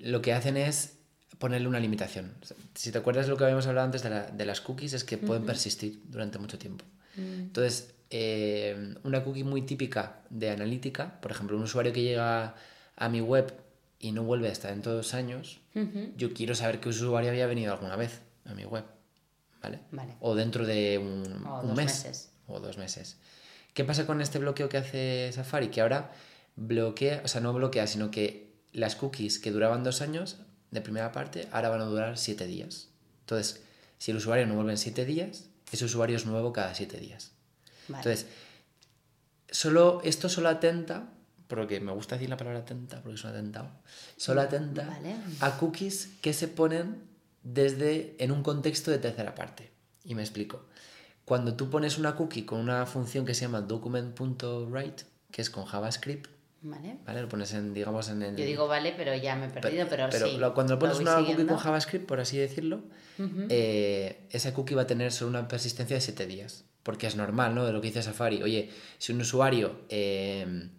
lo 0.00 0.20
que 0.22 0.32
hacen 0.32 0.56
es 0.56 0.97
ponerle 1.38 1.68
una 1.68 1.80
limitación. 1.80 2.34
Si 2.74 2.92
te 2.92 2.98
acuerdas 2.98 3.26
de 3.26 3.30
lo 3.30 3.36
que 3.36 3.44
habíamos 3.44 3.66
hablado 3.66 3.86
antes 3.86 4.02
de, 4.02 4.44
las 4.44 4.60
cookies, 4.60 4.92
es 4.92 5.04
que 5.04 5.18
pueden 5.18 5.44
persistir 5.44 6.02
durante 6.08 6.38
mucho 6.38 6.58
tiempo. 6.58 6.84
Mm. 7.16 7.40
Entonces, 7.40 7.94
eh, 8.10 8.94
una 9.04 9.22
cookie 9.22 9.44
muy 9.44 9.62
típica 9.62 10.20
de 10.30 10.50
analítica, 10.50 11.20
por 11.20 11.30
ejemplo, 11.30 11.56
un 11.56 11.62
usuario 11.62 11.92
que 11.92 12.02
llega 12.02 12.54
a 12.96 13.08
mi 13.08 13.20
web 13.20 13.54
y 14.00 14.12
no 14.12 14.24
vuelve 14.24 14.48
hasta 14.48 14.68
dentro 14.68 14.92
de 14.92 14.98
dos 14.98 15.14
años, 15.14 15.60
yo 16.16 16.34
quiero 16.34 16.56
saber 16.56 16.80
que 16.80 16.88
ese 16.88 17.04
usuario 17.04 17.30
había 17.30 17.46
venido 17.46 17.72
alguna 17.72 17.94
vez 17.94 18.20
a 18.46 18.54
mi 18.54 18.64
web, 18.64 18.84
¿vale? 19.62 19.78
O 20.18 20.34
dentro 20.34 20.66
de 20.66 20.98
un, 20.98 21.74
mes 21.76 22.30
o 22.48 22.58
dos 22.58 22.78
meses. 22.78 23.18
¿Qué 23.74 23.84
pasa 23.84 24.06
con 24.06 24.20
este 24.20 24.40
bloqueo 24.40 24.68
que 24.68 24.78
hace 24.78 25.30
Safari? 25.32 25.68
Que 25.68 25.82
ahora 25.82 26.10
bloquea, 26.56 27.22
o 27.24 27.28
sea, 27.28 27.40
no 27.40 27.52
bloquea, 27.52 27.86
sino 27.86 28.10
que 28.10 28.54
las 28.72 28.96
cookies 28.96 29.38
que 29.38 29.52
duraban 29.52 29.84
dos 29.84 30.00
años 30.00 30.38
de 30.70 30.80
primera 30.80 31.12
parte, 31.12 31.48
ahora 31.52 31.68
van 31.70 31.80
a 31.80 31.84
durar 31.84 32.18
siete 32.18 32.46
días. 32.46 32.88
Entonces, 33.20 33.62
si 33.98 34.10
el 34.10 34.16
usuario 34.16 34.46
no 34.46 34.54
vuelve 34.54 34.72
en 34.72 34.78
siete 34.78 35.04
días, 35.04 35.48
ese 35.72 35.84
usuario 35.84 36.16
es 36.16 36.26
nuevo 36.26 36.52
cada 36.52 36.74
siete 36.74 36.98
días. 36.98 37.32
Entonces, 37.88 38.26
solo, 39.50 40.00
esto 40.04 40.28
solo 40.28 40.48
atenta, 40.48 41.10
porque 41.46 41.80
me 41.80 41.92
gusta 41.92 42.16
decir 42.16 42.28
la 42.28 42.36
palabra 42.36 42.60
atenta, 42.60 43.00
porque 43.02 43.16
es 43.16 43.24
un 43.24 43.30
atentado, 43.30 43.70
solo 44.16 44.42
atenta 44.42 44.98
a 45.40 45.56
cookies 45.58 46.10
que 46.20 46.32
se 46.32 46.48
ponen 46.48 47.08
desde 47.42 48.14
en 48.18 48.30
un 48.30 48.42
contexto 48.42 48.90
de 48.90 48.98
tercera 48.98 49.34
parte. 49.34 49.70
Y 50.04 50.14
me 50.14 50.22
explico. 50.22 50.66
Cuando 51.24 51.54
tú 51.54 51.68
pones 51.68 51.98
una 51.98 52.16
cookie 52.16 52.44
con 52.44 52.60
una 52.60 52.86
función 52.86 53.26
que 53.26 53.34
se 53.34 53.42
llama 53.42 53.60
document.write, 53.60 55.04
que 55.30 55.42
es 55.42 55.50
con 55.50 55.66
JavaScript, 55.66 56.30
Vale. 56.60 56.98
¿Vale? 57.06 57.22
Lo 57.22 57.28
pones 57.28 57.52
en, 57.54 57.72
digamos, 57.72 58.08
en 58.08 58.22
el... 58.22 58.36
Yo 58.36 58.44
digo 58.44 58.66
vale, 58.66 58.92
pero 58.96 59.14
ya 59.14 59.36
me 59.36 59.46
he 59.46 59.48
perdido, 59.50 59.86
pero, 59.88 60.08
pero, 60.10 60.26
sí. 60.26 60.38
cuando 60.54 60.78
pones 60.78 60.98
una 60.98 61.16
cookie 61.16 61.46
con 61.46 61.56
JavaScript, 61.56 62.06
por 62.06 62.20
así 62.20 62.36
decirlo, 62.36 62.82
eh, 63.48 64.26
esa 64.30 64.52
cookie 64.54 64.74
va 64.74 64.82
a 64.82 64.86
tener 64.86 65.12
solo 65.12 65.30
una 65.30 65.46
persistencia 65.46 65.94
de 65.96 66.00
7 66.00 66.26
días 66.26 66.64
porque 66.88 67.06
es 67.06 67.16
normal, 67.16 67.54
¿no? 67.54 67.66
De 67.66 67.72
lo 67.74 67.82
que 67.82 67.88
dice 67.88 68.02
Safari. 68.02 68.42
Oye, 68.42 68.70
si 68.96 69.12
un 69.12 69.20
usuario 69.20 69.82
em, 69.90 70.70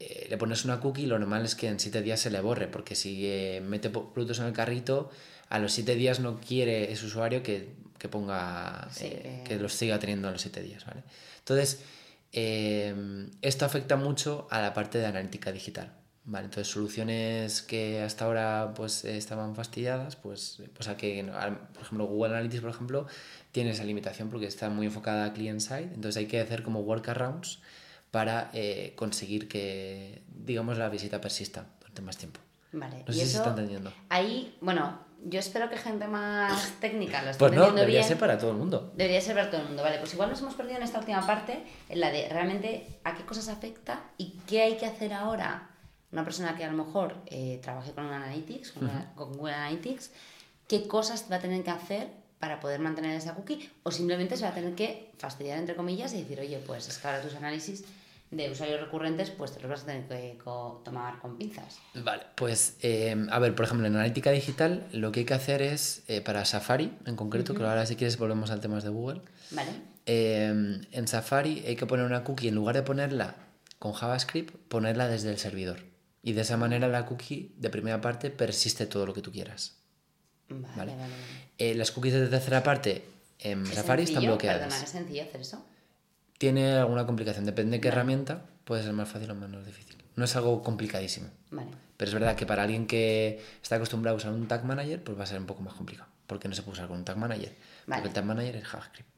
eh, 0.00 0.28
le 0.30 0.38
pones 0.38 0.64
una 0.64 0.80
cookie, 0.80 1.04
lo 1.04 1.18
normal 1.18 1.44
es 1.44 1.54
que 1.54 1.68
en 1.68 1.78
7 1.78 2.00
días 2.00 2.20
se 2.20 2.30
le 2.30 2.40
borre, 2.40 2.68
porque 2.68 2.94
si 2.94 3.26
eh, 3.26 3.60
mete 3.62 3.90
productos 3.90 4.38
en 4.38 4.46
el 4.46 4.54
carrito, 4.54 5.10
a 5.50 5.58
los 5.58 5.72
7 5.72 5.94
días 5.94 6.20
no 6.20 6.40
quiere 6.40 6.90
ese 6.90 7.04
usuario 7.04 7.42
que, 7.42 7.68
ponga, 8.10 8.88
eh, 9.00 9.42
que... 9.46 9.56
los 9.56 9.74
siga 9.74 9.98
teniendo 9.98 10.28
a 10.28 10.30
los 10.30 10.40
7 10.40 10.62
días, 10.62 10.86
¿vale? 10.86 11.02
Entonces, 11.40 11.80
em, 12.32 13.30
esto 13.42 13.64
afecta 13.64 13.96
mucho 13.96 14.46
a 14.50 14.60
la 14.60 14.74
parte 14.74 14.98
de 14.98 15.06
analítica 15.06 15.52
digital. 15.52 15.92
Vale, 16.28 16.46
entonces 16.46 16.72
soluciones 16.72 17.62
que 17.62 18.02
hasta 18.02 18.24
ahora 18.24 18.72
pues 18.74 19.04
estaban 19.04 19.54
fastidiadas, 19.54 20.16
pues, 20.16 20.60
pues 20.74 20.88
a 20.88 20.96
que, 20.96 21.24
por 21.72 21.82
ejemplo, 21.82 22.06
Google 22.06 22.32
Analytics, 22.32 22.62
por 22.62 22.70
ejemplo, 22.70 23.06
tiene 23.52 23.70
esa 23.70 23.84
limitación 23.84 24.28
porque 24.28 24.46
está 24.46 24.68
muy 24.68 24.86
enfocada 24.86 25.26
a 25.26 25.32
client-side, 25.32 25.94
entonces 25.94 26.16
hay 26.16 26.26
que 26.26 26.40
hacer 26.40 26.64
como 26.64 26.80
workarounds 26.80 27.60
para 28.10 28.50
eh, 28.54 28.92
conseguir 28.96 29.46
que, 29.46 30.22
digamos, 30.34 30.78
la 30.78 30.88
visita 30.88 31.20
persista 31.20 31.66
durante 31.78 32.02
más 32.02 32.16
tiempo. 32.16 32.40
Vale. 32.72 33.04
No 33.06 33.14
y 33.14 33.18
sé 33.18 33.24
si 33.24 33.30
se 33.30 33.36
está 33.36 33.50
entendiendo. 33.50 33.92
Ahí, 34.08 34.56
bueno, 34.60 34.98
yo 35.24 35.38
espero 35.40 35.68
que 35.68 35.76
gente 35.76 36.06
más 36.06 36.72
técnica 36.80 37.22
lo 37.22 37.30
esté 37.30 37.38
Pues 37.38 37.52
no, 37.52 37.66
debería 37.72 37.98
bien. 38.00 38.04
ser 38.08 38.18
para 38.18 38.38
todo 38.38 38.50
el 38.52 38.56
mundo. 38.56 38.92
Debería 38.96 39.20
ser 39.20 39.34
para 39.34 39.50
todo 39.50 39.60
el 39.62 39.68
mundo, 39.68 39.82
vale. 39.82 39.98
Pues 39.98 40.12
igual 40.14 40.30
nos 40.30 40.40
hemos 40.40 40.54
perdido 40.54 40.76
en 40.78 40.82
esta 40.84 40.98
última 40.98 41.26
parte, 41.26 41.64
en 41.88 42.00
la 42.00 42.10
de 42.10 42.28
realmente 42.28 42.86
a 43.04 43.14
qué 43.14 43.24
cosas 43.24 43.48
afecta 43.48 44.04
y 44.18 44.38
qué 44.46 44.62
hay 44.62 44.76
que 44.76 44.86
hacer 44.86 45.12
ahora. 45.12 45.70
Una 46.12 46.24
persona 46.24 46.56
que 46.56 46.64
a 46.64 46.70
lo 46.70 46.84
mejor 46.84 47.16
eh, 47.26 47.58
trabaje 47.62 47.92
con 47.92 48.06
Analytics, 48.06 48.72
con, 48.72 48.88
con 49.14 49.32
Google 49.36 49.54
Analytics, 49.54 50.12
qué 50.68 50.86
cosas 50.86 51.26
va 51.30 51.36
a 51.36 51.40
tener 51.40 51.62
que 51.64 51.70
hacer 51.70 52.08
para 52.38 52.60
poder 52.60 52.80
mantener 52.80 53.16
esa 53.16 53.34
cookie 53.34 53.68
o 53.82 53.90
simplemente 53.90 54.36
se 54.36 54.44
va 54.44 54.50
a 54.50 54.54
tener 54.54 54.74
que 54.74 55.10
fastidiar 55.18 55.58
entre 55.58 55.74
comillas 55.74 56.12
y 56.12 56.22
decir, 56.22 56.38
oye, 56.38 56.58
pues 56.66 56.88
es 56.88 56.98
que 56.98 57.08
ahora 57.08 57.22
tus 57.22 57.34
análisis 57.34 57.84
de 58.30 58.50
usuarios 58.50 58.80
recurrentes 58.80 59.30
pues 59.30 59.52
te 59.52 59.60
los 59.60 59.70
vas 59.70 59.82
a 59.82 59.86
tener 59.86 60.08
que 60.08 60.38
co- 60.42 60.82
tomar 60.84 61.20
con 61.20 61.38
pinzas. 61.38 61.78
Vale, 61.94 62.24
pues 62.34 62.76
eh, 62.82 63.14
a 63.30 63.38
ver, 63.38 63.54
por 63.54 63.64
ejemplo, 63.66 63.86
en 63.86 63.94
analítica 63.94 64.30
digital 64.30 64.86
lo 64.92 65.12
que 65.12 65.20
hay 65.20 65.26
que 65.26 65.34
hacer 65.34 65.62
es, 65.62 66.02
eh, 66.08 66.20
para 66.20 66.44
Safari 66.44 66.92
en 67.06 67.16
concreto, 67.16 67.54
que 67.54 67.62
ahora 67.62 67.86
si 67.86 67.96
quieres 67.96 68.18
volvemos 68.18 68.50
al 68.50 68.60
tema 68.60 68.80
de 68.80 68.88
Google, 68.88 69.22
¿Vale? 69.52 69.70
eh, 70.06 70.80
en 70.92 71.08
Safari 71.08 71.64
hay 71.66 71.76
que 71.76 71.86
poner 71.86 72.04
una 72.06 72.24
cookie, 72.24 72.48
en 72.48 72.54
lugar 72.56 72.74
de 72.76 72.82
ponerla 72.82 73.36
con 73.78 73.92
JavaScript, 73.92 74.54
ponerla 74.68 75.08
desde 75.08 75.30
el 75.30 75.38
servidor. 75.38 75.80
Y 76.22 76.32
de 76.32 76.40
esa 76.40 76.56
manera 76.56 76.88
la 76.88 77.06
cookie 77.06 77.54
de 77.58 77.70
primera 77.70 78.00
parte 78.00 78.30
persiste 78.30 78.86
todo 78.86 79.06
lo 79.06 79.14
que 79.14 79.22
tú 79.22 79.30
quieras. 79.30 79.76
Vale, 80.48 80.66
Vale. 80.76 80.96
vale. 80.96 81.14
Eh, 81.58 81.74
las 81.74 81.92
cookies 81.92 82.14
de 82.14 82.26
tercera 82.26 82.62
parte 82.62 83.04
en 83.38 83.62
¿Es 83.62 83.68
Safari 83.70 84.02
están 84.02 84.14
sencillo? 84.14 84.32
bloqueadas. 84.32 84.60
Perdona, 84.62 84.82
¿es 84.84 84.90
sencillo 84.90 85.22
hacer 85.22 85.40
eso? 85.40 85.64
Tiene 86.38 86.72
alguna 86.76 87.06
complicación, 87.06 87.44
depende 87.44 87.76
de 87.76 87.80
qué 87.80 87.88
herramienta, 87.88 88.44
puede 88.64 88.82
ser 88.82 88.92
más 88.92 89.08
fácil 89.08 89.30
o 89.30 89.34
menos 89.34 89.64
difícil. 89.64 89.96
No 90.16 90.24
es 90.24 90.36
algo 90.36 90.62
complicadísimo. 90.62 91.28
Vale. 91.50 91.70
Pero 91.96 92.08
es 92.08 92.14
verdad 92.14 92.36
que 92.36 92.46
para 92.46 92.62
alguien 92.62 92.86
que 92.86 93.42
está 93.62 93.76
acostumbrado 93.76 94.16
a 94.16 94.18
usar 94.18 94.32
un 94.32 94.46
tag 94.48 94.64
manager, 94.64 95.02
pues 95.02 95.18
va 95.18 95.24
a 95.24 95.26
ser 95.26 95.38
un 95.38 95.46
poco 95.46 95.62
más 95.62 95.74
complicado. 95.74 96.08
Porque 96.26 96.48
no 96.48 96.54
se 96.54 96.62
puede 96.62 96.74
usar 96.74 96.88
con 96.88 96.98
un 96.98 97.04
tag 97.04 97.16
manager. 97.16 97.54
Vale. 97.86 98.02
Porque 98.02 98.08
el 98.08 98.14
tag 98.14 98.24
manager 98.24 98.56
es 98.56 98.64
JavaScript. 98.64 99.08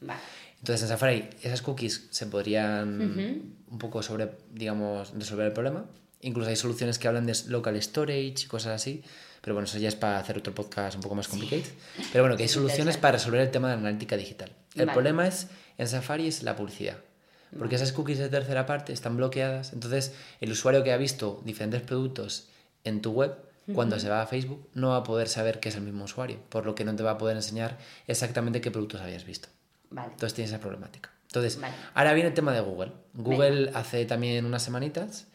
Vale. 0.00 0.20
Entonces 0.60 0.82
en 0.82 0.88
Safari 0.88 1.28
esas 1.42 1.62
cookies 1.62 2.08
se 2.10 2.26
podrían 2.26 3.52
un 3.68 3.78
poco 3.78 4.02
sobre, 4.02 4.30
digamos, 4.52 5.12
resolver 5.14 5.46
el 5.46 5.52
problema. 5.52 5.84
Incluso 6.20 6.50
hay 6.50 6.56
soluciones 6.56 6.98
que 6.98 7.08
hablan 7.08 7.26
de 7.26 7.36
local 7.48 7.80
storage 7.80 8.34
y 8.44 8.46
cosas 8.46 8.72
así. 8.74 9.02
Pero 9.40 9.54
bueno, 9.54 9.66
eso 9.66 9.78
ya 9.78 9.88
es 9.88 9.94
para 9.96 10.18
hacer 10.18 10.36
otro 10.38 10.54
podcast 10.54 10.96
un 10.96 11.02
poco 11.02 11.14
más 11.14 11.28
complicated. 11.28 11.70
Pero 12.12 12.24
bueno, 12.24 12.36
que 12.36 12.42
hay 12.42 12.48
Sí, 12.48 12.54
soluciones 12.58 12.96
para 12.96 13.12
resolver 13.18 13.40
el 13.40 13.50
tema 13.50 13.68
de 13.68 13.74
la 13.76 13.80
analítica 13.80 14.16
digital. 14.16 14.50
El 14.74 14.86
Vale. 14.86 14.92
problema 14.94 15.26
es 15.28 15.46
en 15.78 15.88
Safari 15.88 16.26
es 16.26 16.42
la 16.42 16.56
publicidad. 16.56 16.98
Porque 17.58 17.76
esas 17.76 17.92
cookies 17.92 18.18
de 18.18 18.28
tercera 18.28 18.66
parte 18.66 18.92
están 18.92 19.16
bloqueadas. 19.16 19.72
Entonces, 19.72 20.12
el 20.40 20.52
usuario 20.52 20.84
que 20.84 20.92
ha 20.92 20.98
visto 20.98 21.40
diferentes 21.46 21.80
productos 21.80 22.48
en 22.84 23.00
tu 23.00 23.12
web, 23.12 23.36
cuando 23.74 23.98
se 23.98 24.08
va 24.08 24.22
a 24.22 24.26
Facebook, 24.26 24.68
no 24.74 24.90
va 24.90 24.98
a 24.98 25.02
poder 25.02 25.28
saber 25.28 25.60
que 25.60 25.68
es 25.68 25.76
el 25.76 25.82
mismo 25.82 26.04
usuario. 26.04 26.38
Por 26.48 26.66
lo 26.66 26.74
que 26.74 26.84
no 26.84 26.94
te 26.94 27.02
va 27.02 27.12
a 27.12 27.18
poder 27.18 27.36
enseñar 27.36 27.78
exactamente 28.06 28.60
qué 28.60 28.70
productos 28.70 29.00
habías 29.00 29.24
visto. 29.24 29.48
Vale. 29.90 30.12
Entonces 30.12 30.34
tienes 30.34 30.50
esa 30.50 30.60
problemática. 30.60 31.10
Entonces, 31.28 31.60
Vale. 31.60 31.74
ahora 31.94 32.14
viene 32.14 32.28
el 32.28 32.34
tema 32.34 32.52
de 32.52 32.60
Google. 32.60 32.92
Google 33.12 33.70
hace 33.74 34.06
también 34.06 34.46
unas 34.46 34.62
semanitas 34.62 35.26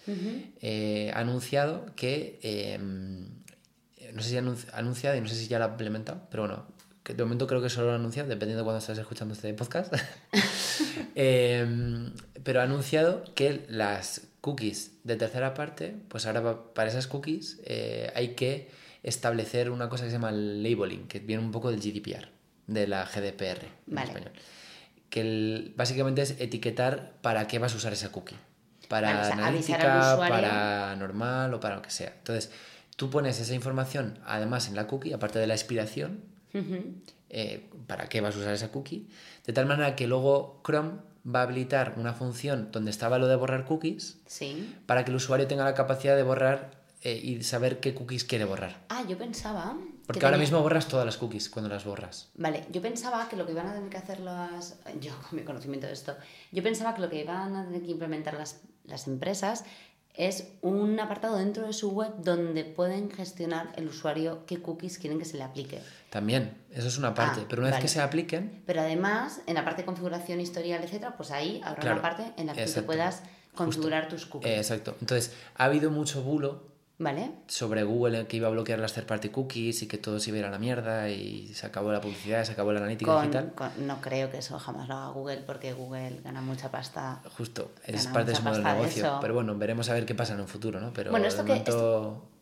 eh, 0.62 1.12
ha 1.14 1.20
anunciado 1.20 1.86
que, 1.96 2.40
eh, 2.42 2.80
no 2.80 4.22
sé 4.22 4.30
si 4.30 4.38
ha 4.38 4.44
anunciado 4.78 5.16
y 5.16 5.22
no 5.22 5.28
sé 5.28 5.36
si 5.36 5.48
ya 5.48 5.60
lo 5.60 5.66
ha 5.66 5.70
implementado, 5.70 6.22
pero 6.32 6.44
bueno, 6.44 6.66
que 7.04 7.14
de 7.14 7.24
momento 7.24 7.48
creo 7.48 7.62
que 7.62 7.70
solo 7.70 7.88
lo 7.88 7.94
ha 7.94 7.96
anunciado, 7.96 8.30
dependiendo 8.30 8.62
de 8.62 8.66
cuando 8.66 8.80
estés 8.80 8.98
escuchando 8.98 9.34
este 9.34 9.54
podcast. 9.54 9.94
Eh, 11.16 12.12
pero 12.44 12.60
ha 12.62 12.64
anunciado 12.64 13.24
que 13.36 13.66
las 13.70 14.22
cookies 14.42 14.92
de 15.04 15.16
tercera 15.16 15.54
parte, 15.54 15.96
pues 16.08 16.26
ahora 16.26 16.74
para 16.74 16.90
esas 16.90 17.08
cookies 17.08 17.60
eh, 17.66 18.12
hay 18.16 18.30
que 18.30 18.70
establecer 19.04 19.70
una 19.70 19.90
cosa 19.90 20.04
que 20.06 20.10
se 20.10 20.16
llama 20.16 20.30
el 20.30 20.64
labeling, 20.64 21.08
que 21.08 21.20
viene 21.20 21.44
un 21.44 21.52
poco 21.52 21.70
del 21.72 21.80
GDPR, 21.80 22.30
de 22.68 22.88
la 22.88 23.06
GDPR 23.06 23.64
en 23.66 23.96
Vale. 23.96 24.08
español. 24.08 24.32
Que 25.10 25.22
el- 25.22 25.74
básicamente 25.78 26.22
es 26.24 26.32
etiquetar 26.40 27.14
para 27.22 27.48
qué 27.48 27.60
vas 27.60 27.74
a 27.74 27.78
usar 27.78 27.94
esa 27.94 28.12
cookie. 28.12 28.36
Para 28.88 29.14
Vale, 29.14 29.22
o 29.22 29.24
sea, 29.36 29.48
avisar 29.48 29.82
al 29.82 29.88
analítica, 29.92 30.18
para 30.30 30.96
normal 30.96 31.54
o 31.54 31.60
para 31.60 31.76
lo 31.76 31.82
que 31.82 31.92
sea. 31.92 32.14
Entonces, 32.18 32.52
tú 32.96 33.10
pones 33.10 33.40
esa 33.40 33.54
información 33.54 34.20
además 34.26 34.68
en 34.68 34.76
la 34.76 34.88
cookie, 34.88 35.14
aparte 35.14 35.40
de 35.40 35.48
la 35.48 35.54
expiración, 35.54 36.22
Eh, 37.30 37.70
para 37.88 38.08
qué 38.10 38.22
vas 38.22 38.36
a 38.36 38.40
usar 38.40 38.54
esa 38.54 38.72
cookie, 38.72 39.08
de 39.46 39.54
tal 39.54 39.66
manera 39.66 39.96
que 39.96 40.06
luego 40.08 40.62
Chrome 40.66 41.00
va 41.26 41.40
a 41.40 41.44
habilitar 41.44 41.96
una 41.98 42.14
función 42.14 42.70
donde 42.72 42.92
estaba 42.92 43.18
lo 43.18 43.28
de 43.28 43.36
borrar 43.36 43.66
cookies 43.66 44.20
Sí. 44.28 44.76
para 44.86 45.04
que 45.04 45.10
el 45.12 45.16
usuario 45.18 45.48
tenga 45.48 45.64
la 45.64 45.74
capacidad 45.74 46.16
de 46.16 46.24
borrar 46.24 46.84
eh, 47.02 47.20
y 47.22 47.42
saber 47.44 47.80
qué 47.80 47.94
cookies 47.94 48.24
quiere 48.24 48.46
borrar. 48.46 48.78
Ah, 48.90 49.04
yo 49.08 49.18
pensaba. 49.18 49.76
que 49.78 50.08
Porque 50.08 50.26
ahora 50.26 50.36
tenía- 50.38 50.44
mismo 50.50 50.62
borras 50.62 50.88
todas 50.88 51.06
las 51.06 51.18
cookies 51.18 51.50
cuando 51.50 51.70
las 51.70 51.86
borras. 51.86 52.30
Vale, 52.36 52.66
yo 52.72 52.82
pensaba 52.82 53.28
que 53.30 53.36
lo 53.38 53.46
que 53.46 53.54
iban 53.54 53.68
a 53.68 53.74
tener 53.74 53.90
que 53.90 53.98
hacer 53.98 54.20
las. 54.20 54.78
Yo, 55.02 55.12
con 55.30 55.40
mi 55.40 55.46
conocimiento 55.46 55.88
de 55.88 55.94
esto, 55.94 56.16
yo 56.52 56.62
pensaba 56.62 56.94
que 56.94 57.02
lo 57.02 57.10
que 57.10 57.22
iban 57.24 57.56
a 57.56 57.66
tener 57.66 57.82
que 57.82 57.92
implementar 57.92 58.34
las, 58.36 58.62
las 58.86 59.08
empresas 59.08 59.64
es 60.16 60.48
un 60.62 61.00
apartado 61.00 61.38
dentro 61.38 61.66
de 61.66 61.74
su 61.74 61.92
web 61.92 62.12
donde 62.20 62.64
pueden 62.66 63.10
gestionar 63.10 63.72
el 63.76 63.88
usuario 63.88 64.46
qué 64.46 64.62
cookies 64.62 65.00
quieren 65.00 65.18
que 65.18 65.26
se 65.26 65.38
le 65.38 65.44
aplique. 65.44 65.80
También, 66.12 66.56
eso 66.72 66.88
es 66.88 66.98
una 67.00 67.14
parte. 67.16 67.42
Ah, 67.42 67.46
pero 67.50 67.62
una 67.62 67.70
vez 67.70 67.76
vale. 67.78 67.82
que 67.82 67.88
se 67.90 68.00
apliquen, 68.02 68.62
Pero 68.68 68.82
además, 68.82 69.42
en 69.48 69.56
la 69.56 69.66
parte 69.66 69.82
de 69.82 69.86
configuración 69.88 70.40
historial, 70.40 70.84
etcétera, 70.84 71.18
pues 71.18 71.32
ahí 71.32 71.62
habrá 71.64 71.82
Claro, 71.82 72.00
una 72.00 72.02
parte 72.04 72.32
en 72.38 72.46
la 72.48 72.54
que 72.54 72.66
tú 72.66 72.84
puedas 72.86 73.24
configurar 73.56 74.08
tus 74.08 74.26
cookies. 74.28 74.52
eh, 74.52 74.58
exacto. 74.58 74.96
Entonces, 75.02 75.34
ha 75.56 75.66
habido 75.66 75.90
mucho 75.90 76.22
bulo 76.22 76.73
¿Vale? 77.00 77.32
sobre 77.48 77.84
Google 77.84 78.28
que 78.28 78.38
iba 78.38 78.48
a 78.48 78.52
bloquear 78.52 78.78
las 78.80 78.94
third 78.94 79.08
party 79.08 79.30
cookies 79.30 79.82
y 79.82 79.88
que 79.88 79.98
todo 79.98 80.20
se 80.20 80.30
iba 80.30 80.38
a 80.38 80.40
ir 80.42 80.46
a 80.46 80.52
la 80.52 80.60
mierda 80.60 81.10
y 81.10 81.48
se 81.54 81.66
acabó 81.66 81.92
la 81.92 82.00
publicidad, 82.00 82.44
se 82.46 82.52
acabó 82.52 82.72
la 82.72 82.80
analítica 82.80 83.12
Con- 83.12 83.22
digital. 83.24 83.52
con- 83.56 83.88
no 83.88 84.00
creo 84.00 84.30
que 84.32 84.38
eso 84.38 84.58
jamás 84.60 84.88
lo 84.88 84.94
haga 84.96 85.08
Google 85.10 85.38
porque 85.46 85.74
Google 85.74 86.22
gana 86.24 86.42
mucha 86.42 86.70
pasta. 86.70 87.22
Justo, 87.36 87.72
es 87.86 88.08
parte 88.08 88.32
de 88.32 88.38
su 88.38 88.44
modelo 88.44 88.64
de 88.68 88.74
negocio. 88.76 89.06
eso. 89.06 89.18
Pero 89.22 89.34
bueno, 89.34 89.58
veremos 89.58 89.90
a 89.90 89.94
ver 89.96 90.06
qué 90.06 90.14
pasa 90.16 90.34
en 90.36 90.42
un 90.42 90.48
futuro, 90.48 90.80
¿no? 90.80 90.94
Pero 90.94 91.10
Bueno, 91.12 91.24
de 91.24 91.30
esto 91.30 91.44
que- 91.46 91.64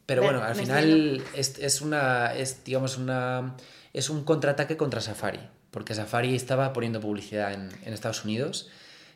Pero 0.05 0.23
bueno, 0.23 0.43
al 0.43 0.55
final 0.55 1.23
es, 1.33 1.57
es 1.57 1.81
una. 1.81 2.33
es, 2.35 2.63
digamos, 2.65 2.97
una. 2.97 3.55
es 3.93 4.09
un 4.09 4.23
contraataque 4.25 4.75
contra 4.77 4.99
Safari. 5.01 5.39
Porque 5.71 5.95
Safari 5.95 6.35
estaba 6.35 6.73
poniendo 6.73 6.99
publicidad 6.99 7.53
en, 7.53 7.69
en 7.85 7.93
Estados 7.93 8.25
Unidos 8.25 8.69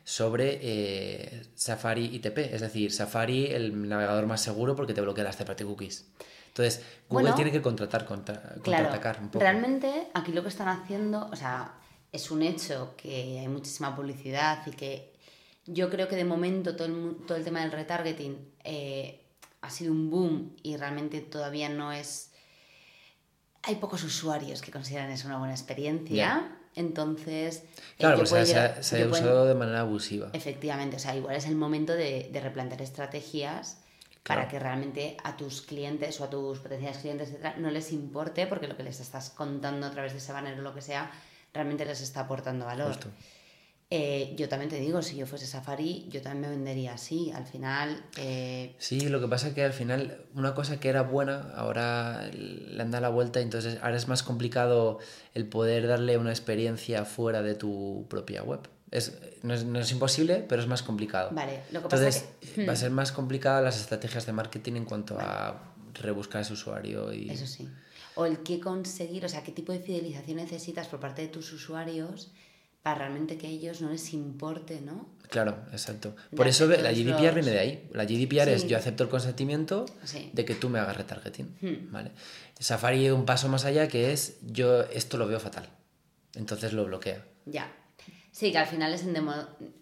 sobre 0.06 0.60
eh, 0.62 1.42
Safari 1.56 2.04
ITP, 2.14 2.38
es 2.38 2.60
decir, 2.60 2.92
Safari 2.92 3.46
el 3.46 3.88
navegador 3.88 4.26
más 4.26 4.40
seguro 4.40 4.76
porque 4.76 4.94
te 4.94 5.00
bloquea 5.00 5.24
las 5.24 5.34
party 5.34 5.64
cookies. 5.64 6.06
Entonces, 6.46 6.80
Google 7.08 7.24
Bueno, 7.24 7.34
tiene 7.34 7.50
que 7.50 7.60
contratar, 7.60 8.06
contra, 8.06 8.34
Claro, 8.40 8.62
contraatacar 8.62 9.18
un 9.20 9.30
poco. 9.30 9.40
realmente 9.40 10.06
aquí 10.14 10.30
lo 10.30 10.42
que 10.44 10.48
están 10.48 10.68
haciendo, 10.68 11.28
o 11.32 11.34
sea, 11.34 11.74
es 12.12 12.30
un 12.30 12.42
hecho 12.42 12.94
que 12.96 13.40
hay 13.40 13.48
muchísima 13.48 13.96
publicidad 13.96 14.64
y 14.68 14.70
que 14.70 15.12
yo 15.66 15.90
creo 15.90 16.06
que 16.06 16.14
de 16.14 16.24
momento 16.24 16.76
todo 16.76 16.86
el, 16.86 17.16
todo 17.26 17.36
el 17.36 17.42
tema 17.42 17.60
del 17.62 17.72
retargeting 17.72 18.38
eh, 18.62 19.24
ha 19.60 19.70
sido 19.70 19.90
un 19.90 20.08
boom 20.08 20.54
y 20.62 20.76
realmente 20.76 21.20
todavía 21.20 21.68
no 21.68 21.90
es... 21.90 22.30
Hay 23.64 23.74
pocos 23.74 24.04
usuarios 24.04 24.62
que 24.62 24.70
consideran 24.70 25.10
eso 25.10 25.26
una 25.26 25.38
buena 25.38 25.52
experiencia, 25.52 26.14
Ya. 26.16 26.55
Entonces... 26.76 27.56
eh, 27.56 27.82
Claro, 27.98 28.18
pues 28.18 28.30
se, 28.48 28.56
ha- 28.58 28.82
se 28.82 29.06
usado 29.06 29.46
de 29.46 29.54
manera 29.54 29.80
abusiva. 29.80 30.30
Efectivamente, 30.32 30.96
o 30.96 30.98
sea, 30.98 31.16
igual 31.16 31.34
es 31.36 31.46
el 31.46 31.56
momento 31.56 31.92
de, 31.94 32.28
de 32.32 32.40
replantear 32.40 32.80
estrategias 32.82 33.78
para 34.22 34.48
que 34.48 34.58
realmente 34.58 35.16
a 35.24 35.36
tus 35.36 35.62
clientes 35.62 36.20
o 36.20 36.24
a 36.24 36.30
tus 36.30 36.58
potenciales 36.58 36.98
clientes, 36.98 37.28
etcétera, 37.28 37.54
no 37.58 37.70
les 37.70 37.92
importe 37.92 38.46
porque 38.46 38.66
lo 38.68 38.76
que 38.76 38.82
les 38.82 39.00
estás 39.00 39.30
contando 39.30 39.86
a 39.86 39.90
través 39.90 40.12
de 40.12 40.18
ese 40.18 40.32
banner 40.32 40.58
o 40.58 40.62
lo 40.62 40.74
que 40.74 40.80
sea, 40.82 41.10
realmente 41.54 41.84
les 41.86 42.00
está 42.00 42.20
aportando 42.20 42.66
valor. 42.66 42.88
Justo. 42.88 43.08
Eh, 43.88 44.34
yo 44.36 44.48
también 44.48 44.68
te 44.68 44.80
digo, 44.80 45.00
si 45.00 45.16
yo 45.16 45.26
fuese 45.26 45.46
Safari, 45.46 46.06
yo 46.10 46.20
también 46.20 46.40
me 46.42 46.56
vendería 46.56 46.94
así. 46.94 47.30
Al 47.30 47.46
final, 47.46 48.04
eh, 48.16 48.74
Sí, 48.78 49.08
lo 49.08 49.20
que 49.20 49.28
pasa 49.28 49.48
es 49.48 49.54
que 49.54 49.62
al 49.62 49.72
final 49.72 50.24
una 50.34 50.54
cosa 50.54 50.80
que 50.80 50.88
era 50.88 51.02
buena 51.02 51.52
ahora 51.54 52.28
le 52.32 52.82
han 52.82 52.90
dado 52.90 53.02
la 53.02 53.10
vuelta 53.10 53.40
entonces 53.40 53.78
ahora 53.82 53.96
es 53.96 54.08
más 54.08 54.24
complicado 54.24 54.98
el 55.34 55.46
poder 55.48 55.86
darle 55.86 56.18
una 56.18 56.30
experiencia 56.30 57.04
fuera 57.04 57.42
de 57.42 57.54
tu 57.54 58.06
propia 58.10 58.42
web. 58.42 58.68
Es, 58.90 59.18
no, 59.42 59.54
es, 59.54 59.64
no 59.64 59.78
es 59.78 59.92
imposible, 59.92 60.44
pero 60.48 60.60
es 60.62 60.68
más 60.68 60.82
complicado. 60.82 61.30
Vale, 61.32 61.60
lo 61.70 61.82
que 61.82 61.88
pasa 61.88 62.08
entonces 62.08 62.28
que- 62.54 62.62
hmm. 62.62 62.68
va 62.68 62.72
a 62.72 62.76
ser 62.76 62.90
más 62.90 63.12
complicado 63.12 63.62
las 63.62 63.80
estrategias 63.80 64.26
de 64.26 64.32
marketing 64.32 64.72
en 64.74 64.84
cuanto 64.84 65.16
a 65.20 65.74
rebuscar 65.94 66.40
a 66.40 66.42
ese 66.42 66.52
usuario 66.54 67.12
y... 67.12 67.30
eso 67.30 67.46
sí. 67.46 67.68
O 68.16 68.26
el 68.26 68.42
qué 68.42 68.58
conseguir, 68.58 69.24
o 69.24 69.28
sea, 69.28 69.44
qué 69.44 69.52
tipo 69.52 69.72
de 69.72 69.78
fidelización 69.78 70.38
necesitas 70.38 70.88
por 70.88 70.98
parte 70.98 71.22
de 71.22 71.28
tus 71.28 71.52
usuarios 71.52 72.32
para 72.86 72.98
realmente 73.00 73.36
que 73.36 73.48
a 73.48 73.50
ellos 73.50 73.80
no 73.80 73.90
les 73.90 74.12
importe, 74.12 74.80
¿no? 74.80 75.08
Claro, 75.28 75.58
exacto. 75.72 76.14
Por 76.36 76.46
eso 76.46 76.68
la 76.68 76.92
GDPR 76.92 77.24
los- 77.24 77.34
viene 77.34 77.50
de 77.50 77.58
ahí. 77.58 77.88
La 77.92 78.04
GDPR 78.04 78.52
es 78.52 78.68
yo 78.68 78.76
acepto 78.78 79.02
el 79.02 79.08
consentimiento 79.10 79.86
Sí. 80.04 80.30
de 80.32 80.44
que 80.44 80.54
tú 80.54 80.68
me 80.68 80.78
hagas 80.78 80.96
retargeting. 80.96 81.46
Hmm. 81.60 81.90
¿vale? 81.92 82.12
Safari 82.60 83.10
un 83.10 83.24
paso 83.26 83.48
más 83.48 83.64
allá 83.64 83.88
que 83.88 84.12
es 84.12 84.36
yo 84.46 84.82
esto 84.82 85.16
lo 85.18 85.26
veo 85.26 85.40
fatal. 85.40 85.68
Entonces 86.36 86.72
lo 86.74 86.84
bloquea. 86.84 87.24
Ya. 87.44 87.72
Sí, 88.36 88.52
que 88.52 88.58
al 88.58 88.66
final 88.66 88.92
es 88.92 89.00
en 89.02 89.14
demo, 89.14 89.32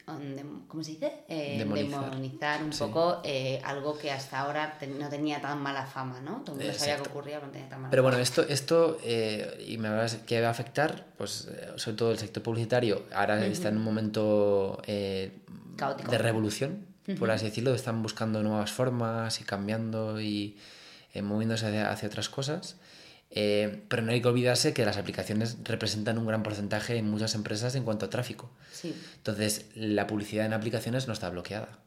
en 0.06 0.36
dem- 0.38 0.68
¿cómo 0.68 0.84
se 0.84 0.92
dice? 0.92 1.12
Eh, 1.26 1.56
Demonizar. 1.58 2.08
demonizar 2.08 2.62
un 2.62 2.72
Sí. 2.72 2.78
poco 2.84 3.20
eh, 3.24 3.60
algo 3.64 3.98
que 3.98 4.12
hasta 4.12 4.38
ahora 4.38 4.76
te- 4.78 4.86
no 4.86 5.08
tenía 5.08 5.40
tan 5.40 5.60
mala 5.60 5.84
fama, 5.86 6.20
¿no? 6.20 6.42
Todo 6.44 6.54
el 6.54 6.62
mundo 6.66 6.78
sabía 6.78 7.02
que 7.02 7.08
ocurría, 7.08 7.34
pero 7.38 7.46
no 7.48 7.52
tenía 7.52 7.68
tan 7.68 7.80
mala 7.80 7.90
Pero 7.90 8.04
fama. 8.04 8.10
bueno, 8.10 8.22
esto, 8.22 8.42
esto 8.42 8.98
eh, 9.02 9.64
y 9.66 9.76
me 9.78 9.88
hablas 9.88 10.14
que 10.24 10.40
va 10.40 10.46
a 10.46 10.50
afectar, 10.52 11.04
pues 11.18 11.48
eh, 11.50 11.72
sobre 11.74 11.96
todo 11.96 12.12
el 12.12 12.18
sector 12.18 12.44
publicitario, 12.44 13.02
ahora 13.12 13.44
está 13.44 13.70
en 13.70 13.76
un 13.78 13.82
momento 13.82 14.80
eh, 14.86 15.32
Caótico. 15.76 16.12
de 16.12 16.18
revolución, 16.18 16.86
por 17.18 17.32
así 17.32 17.46
decirlo, 17.46 17.74
están 17.74 18.04
buscando 18.04 18.40
nuevas 18.44 18.70
formas 18.70 19.40
y 19.40 19.42
cambiando 19.44 20.20
y 20.20 20.56
eh, 21.12 21.22
moviéndose 21.22 21.66
hacia, 21.66 21.90
hacia 21.90 22.06
otras 22.06 22.28
cosas. 22.28 22.76
Eh, 23.30 23.82
pero 23.88 24.02
no 24.02 24.12
hay 24.12 24.20
que 24.22 24.28
olvidarse 24.28 24.72
que 24.72 24.84
las 24.84 24.96
aplicaciones 24.96 25.56
representan 25.64 26.18
un 26.18 26.26
gran 26.26 26.42
porcentaje 26.42 26.96
en 26.96 27.10
muchas 27.10 27.34
empresas 27.34 27.74
en 27.74 27.82
cuanto 27.84 28.06
a 28.06 28.10
tráfico. 28.10 28.50
Sí, 28.72 28.94
Entonces, 29.16 29.66
la 29.74 30.06
publicidad 30.06 30.46
en 30.46 30.52
aplicaciones 30.52 31.06
no 31.08 31.12
está 31.12 31.30
bloqueada. 31.30 31.78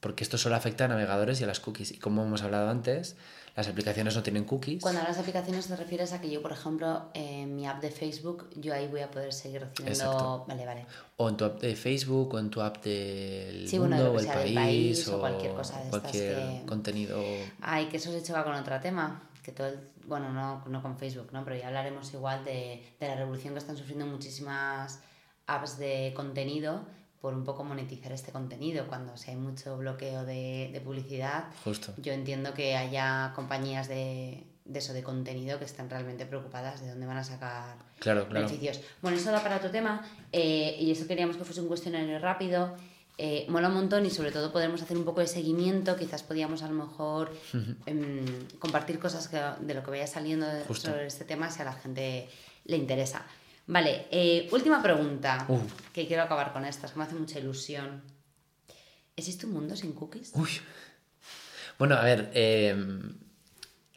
Porque 0.00 0.24
esto 0.24 0.38
solo 0.38 0.56
afecta 0.56 0.84
a 0.84 0.88
navegadores 0.88 1.40
y 1.40 1.44
a 1.44 1.46
las 1.46 1.58
cookies. 1.60 1.90
Y 1.92 1.98
como 1.98 2.22
hemos 2.24 2.42
hablado 2.42 2.68
antes, 2.70 3.16
las 3.56 3.66
aplicaciones 3.66 4.14
no 4.14 4.22
tienen 4.22 4.44
cookies. 4.44 4.82
Cuando 4.82 5.00
hablas 5.00 5.16
de 5.16 5.22
aplicaciones 5.22 5.66
te 5.66 5.74
refieres 5.74 6.12
a 6.12 6.20
que 6.20 6.30
yo, 6.30 6.42
por 6.42 6.52
ejemplo, 6.52 7.10
en 7.14 7.56
mi 7.56 7.66
app 7.66 7.80
de 7.82 7.90
Facebook, 7.90 8.48
yo 8.56 8.72
ahí 8.74 8.86
voy 8.88 9.00
a 9.00 9.10
poder 9.10 9.32
seguir 9.32 9.62
recibiendo... 9.62 9.92
Exacto. 10.04 10.44
Vale, 10.46 10.66
vale. 10.66 10.86
O 11.16 11.28
en 11.30 11.36
tu 11.38 11.44
app 11.46 11.60
de 11.60 11.74
Facebook, 11.74 12.34
o 12.34 12.38
en 12.38 12.50
tu 12.50 12.60
app 12.60 12.84
del 12.84 13.66
Sí, 13.68 13.78
mundo, 13.78 14.12
o 14.12 14.18
el 14.20 14.26
país, 14.26 14.54
país, 14.54 15.08
o 15.08 15.18
cualquier 15.18 15.52
cosa 15.54 15.78
de 15.78 15.84
estas 15.84 16.00
cualquier 16.00 16.34
que- 16.36 16.62
contenido. 16.66 17.22
Ay, 17.62 17.86
que 17.86 17.96
eso 17.96 18.12
se 18.12 18.22
choca 18.22 18.44
con 18.44 18.54
otro 18.54 18.78
tema, 18.80 19.22
que 19.46 19.52
todo 19.52 19.68
el- 19.68 19.78
bueno, 20.06 20.32
no, 20.32 20.64
no 20.66 20.82
con 20.82 20.98
Facebook, 20.98 21.28
¿no? 21.32 21.44
Pero 21.44 21.54
ya 21.56 21.68
hablaremos 21.68 22.12
igual 22.12 22.44
de, 22.44 22.84
de 22.98 23.06
la 23.08 23.14
revolución 23.14 23.54
que 23.54 23.58
están 23.60 23.76
sufriendo 23.76 24.04
muchísimas 24.04 25.00
apps 25.46 25.78
de 25.78 26.12
contenido 26.16 26.84
por 27.20 27.32
un 27.32 27.44
poco 27.44 27.62
monetizar 27.62 28.10
este 28.10 28.32
contenido. 28.32 28.88
Cuando 28.88 29.16
si 29.16 29.30
hay 29.30 29.36
mucho 29.36 29.78
bloqueo 29.78 30.24
de, 30.24 30.70
de 30.72 30.80
publicidad, 30.80 31.44
Justo. 31.64 31.94
yo 31.96 32.12
entiendo 32.12 32.54
que 32.54 32.76
haya 32.76 33.32
compañías 33.36 33.86
de, 33.88 34.44
de 34.64 34.78
eso, 34.80 34.92
de 34.92 35.04
contenido, 35.04 35.58
que 35.60 35.64
están 35.64 35.88
realmente 35.88 36.26
preocupadas 36.26 36.80
de 36.80 36.88
dónde 36.90 37.06
van 37.06 37.18
a 37.18 37.24
sacar 37.24 37.76
Claro, 38.00 38.26
claro. 38.28 38.46
beneficios. 38.46 38.80
Bueno, 39.02 39.16
eso 39.16 39.30
da 39.30 39.40
para 39.44 39.56
otro 39.58 39.70
tema 39.70 40.02
eh, 40.32 40.76
y 40.80 40.90
eso 40.90 41.06
queríamos 41.06 41.36
que 41.36 41.44
fuese 41.44 41.60
un 41.60 41.68
cuestionario 41.68 42.18
rápido. 42.18 42.74
Eh, 43.18 43.46
mola 43.48 43.68
un 43.68 43.74
montón 43.74 44.04
y 44.04 44.10
sobre 44.10 44.30
todo 44.30 44.52
podremos 44.52 44.82
hacer 44.82 44.96
un 44.96 45.04
poco 45.04 45.20
de 45.20 45.26
seguimiento. 45.26 45.96
Quizás 45.96 46.22
podíamos 46.22 46.62
a 46.62 46.68
lo 46.68 46.74
mejor 46.74 47.34
em, 47.86 48.24
compartir 48.58 48.98
cosas 48.98 49.28
que- 49.28 49.40
de 49.60 49.72
lo 49.74 49.82
que 49.82 49.90
vaya 49.90 50.06
saliendo 50.06 50.46
Justo. 50.68 50.90
sobre 50.90 51.06
este 51.06 51.24
tema 51.24 51.50
si 51.50 51.62
a 51.62 51.64
la 51.64 51.72
gente 51.72 52.28
le 52.64 52.76
interesa. 52.76 53.24
Vale, 53.68 54.06
eh, 54.10 54.48
última 54.52 54.82
pregunta, 54.82 55.46
Uh. 55.48 55.58
que 55.94 56.06
quiero 56.06 56.22
acabar 56.24 56.52
con 56.52 56.64
esta, 56.66 56.86
es 56.86 56.92
que 56.92 56.98
me 56.98 57.04
hace 57.04 57.14
mucha 57.14 57.38
ilusión. 57.38 58.02
¿Existe 59.16 59.46
un 59.46 59.52
mundo 59.54 59.74
sin 59.76 59.92
cookies? 59.92 60.32
Uy. 60.34 60.50
Bueno, 61.78 61.94
a 61.96 62.02
ver, 62.04 62.30
eh, 62.34 62.76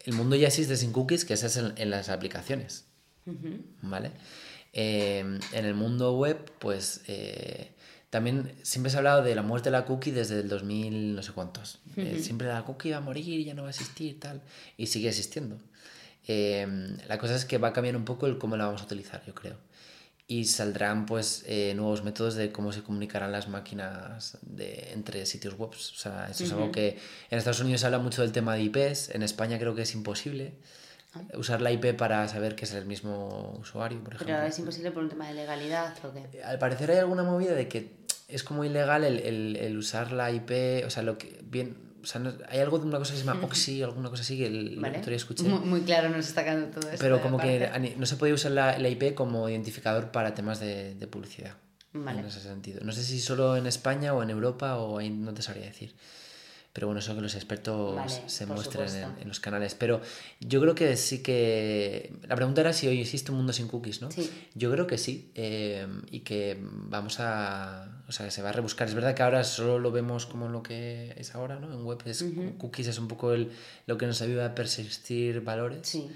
el 0.05 0.13
mundo 0.13 0.35
ya 0.37 0.47
existe 0.47 0.77
sin 0.77 0.91
cookies, 0.93 1.25
que 1.25 1.33
es 1.33 1.57
en, 1.57 1.73
en 1.77 1.89
las 1.89 2.07
aplicaciones. 2.09 2.85
¿Vale? 3.81 4.11
Eh, 4.73 5.19
en 5.19 5.65
el 5.65 5.75
mundo 5.75 6.13
web, 6.17 6.51
pues 6.59 7.01
eh, 7.07 7.75
también 8.09 8.55
siempre 8.63 8.89
se 8.89 8.97
ha 8.97 8.99
hablado 8.99 9.21
de 9.21 9.35
la 9.35 9.43
muerte 9.43 9.69
de 9.69 9.71
la 9.71 9.85
cookie 9.85 10.11
desde 10.11 10.39
el 10.39 10.49
2000, 10.49 11.15
no 11.15 11.21
sé 11.21 11.31
cuántos. 11.31 11.79
Eh, 11.95 12.19
siempre 12.21 12.47
la 12.47 12.63
cookie 12.63 12.91
va 12.91 12.97
a 12.97 13.01
morir, 13.01 13.45
ya 13.45 13.53
no 13.53 13.63
va 13.63 13.67
a 13.67 13.71
existir, 13.71 14.19
tal. 14.19 14.41
Y 14.77 14.87
sigue 14.87 15.09
existiendo. 15.09 15.59
Eh, 16.27 16.97
la 17.07 17.17
cosa 17.19 17.35
es 17.35 17.45
que 17.45 17.57
va 17.59 17.69
a 17.69 17.73
cambiar 17.73 17.95
un 17.95 18.05
poco 18.05 18.25
el 18.25 18.37
cómo 18.37 18.57
la 18.57 18.65
vamos 18.65 18.81
a 18.81 18.85
utilizar, 18.85 19.23
yo 19.25 19.35
creo. 19.35 19.57
Y 20.27 20.45
saldrán 20.45 21.05
pues 21.05 21.43
eh, 21.47 21.73
nuevos 21.75 22.03
métodos 22.03 22.35
de 22.35 22.51
cómo 22.51 22.71
se 22.71 22.83
comunicarán 22.83 23.31
las 23.31 23.47
máquinas 23.47 24.37
de, 24.41 24.91
entre 24.93 25.25
sitios 25.27 25.55
web. 25.55 25.71
O 25.71 25.75
sea, 25.75 26.27
eso 26.29 26.43
es 26.43 26.51
algo 26.51 26.71
que 26.71 26.97
en 27.29 27.37
Estados 27.37 27.61
Unidos 27.61 27.81
se 27.81 27.87
habla 27.87 27.99
mucho 27.99 28.21
del 28.21 28.31
tema 28.31 28.55
de 28.55 28.63
IPs, 28.63 29.09
en 29.09 29.23
España 29.23 29.59
creo 29.59 29.75
que 29.75 29.83
es 29.83 29.93
imposible. 29.93 30.53
Usar 31.35 31.61
la 31.61 31.71
IP 31.71 31.95
para 31.97 32.27
saber 32.27 32.55
que 32.55 32.65
es 32.65 32.73
el 32.73 32.85
mismo 32.85 33.57
usuario, 33.59 34.03
por 34.03 34.13
ejemplo. 34.13 34.35
Pero 34.35 34.47
es 34.47 34.59
imposible 34.59 34.91
por 34.91 35.01
un 35.01 35.09
tema 35.09 35.27
de 35.27 35.33
legalidad 35.33 35.95
o 36.05 36.13
qué. 36.13 36.43
Al 36.43 36.59
parecer 36.59 36.91
hay 36.91 36.99
alguna 36.99 37.23
movida 37.23 37.53
de 37.53 37.67
que 37.67 37.98
es 38.29 38.43
como 38.43 38.63
ilegal 38.63 39.03
el, 39.03 39.19
el- 39.19 39.55
el 39.57 39.77
usar 39.77 40.11
la 40.11 40.31
IP, 40.31 40.85
o 40.85 40.89
sea, 40.89 41.03
lo 41.03 41.17
que 41.17 41.39
bien, 41.43 41.75
o 42.01 42.05
sea, 42.05 42.21
no- 42.21 42.31
hay 42.47 42.59
algo 42.59 42.79
de 42.79 42.85
una 42.85 42.97
cosa 42.99 43.13
que 43.13 43.19
se 43.19 43.25
llama 43.25 43.41
Oxy, 43.43 43.81
alguna 43.83 44.09
cosa 44.09 44.21
así 44.21 44.37
que 44.37 44.45
el, 44.47 44.77
¿Vale? 44.79 45.01
escuché. 45.15 45.43
Muy, 45.43 45.59
muy 45.59 45.81
claro 45.81 46.09
nos 46.09 46.27
está 46.27 46.43
quedando 46.43 46.67
todo 46.79 46.89
esto. 46.89 47.01
Pero 47.03 47.21
como 47.21 47.37
que 47.39 47.69
no 47.97 48.05
se 48.05 48.15
puede 48.15 48.33
usar 48.33 48.51
la, 48.51 48.77
la 48.77 48.87
IP 48.89 49.15
como 49.15 49.49
identificador 49.49 50.11
para 50.11 50.33
temas 50.33 50.59
de, 50.59 50.95
de 50.95 51.07
publicidad. 51.07 51.55
Vale. 51.91 52.19
En 52.19 52.25
ese 52.27 52.39
sentido. 52.39 52.81
No 52.83 52.91
sé 52.91 53.03
si 53.03 53.19
solo 53.19 53.57
en 53.57 53.65
España 53.65 54.13
o 54.13 54.21
en 54.21 54.29
Europa 54.29 54.77
o 54.77 54.99
ahí 54.99 55.09
no 55.09 55.33
te 55.33 55.41
sabría 55.41 55.65
decir. 55.65 55.95
Pero 56.71 56.87
bueno, 56.87 56.99
eso 56.99 57.15
que 57.15 57.21
los 57.21 57.33
expertos 57.35 57.95
Vale, 57.95 58.29
se 58.29 58.45
muestren 58.45 59.15
en, 59.19 59.27
los 59.27 59.39
canales. 59.39 59.73
Pero 59.75 60.01
yo 60.39 60.61
creo 60.61 60.75
que 60.75 60.95
sí 60.97 61.23
que... 61.23 62.13
La 62.27 62.35
pregunta 62.35 62.61
era 62.61 62.73
si 62.73 62.87
hoy 62.87 63.01
existe 63.01 63.31
un 63.31 63.37
mundo 63.37 63.53
sin 63.53 63.67
cookies, 63.67 64.01
¿no? 64.01 64.11
Sí. 64.11 64.29
Yo 64.53 64.71
creo 64.71 64.85
que 64.85 64.97
sí. 64.99 65.31
eh, 65.33 65.87
y 66.11 66.19
que 66.21 66.57
vamos 66.61 67.19
a... 67.19 68.03
O 68.07 68.11
sea, 68.11 68.25
que 68.25 68.31
se 68.31 68.41
va 68.41 68.49
a 68.49 68.53
rebuscar. 68.53 68.87
Es 68.87 68.93
verdad 68.93 69.15
que 69.15 69.23
ahora 69.23 69.43
solo 69.43 69.79
lo 69.79 69.91
vemos 69.91 70.25
como 70.25 70.47
lo 70.47 70.61
que 70.61 71.13
es 71.17 71.33
ahora, 71.35 71.59
¿no? 71.59 71.73
En 71.73 71.83
web 71.85 71.99
es 72.05 72.23
cookies 72.57 72.87
es 72.87 72.99
un 72.99 73.07
poco 73.07 73.33
el, 73.33 73.51
lo 73.87 73.97
que 73.97 74.05
nos 74.05 74.21
ayuda 74.21 74.45
a 74.45 74.55
persistir 74.55 75.41
valores. 75.41 75.87
Sí. 75.87 76.09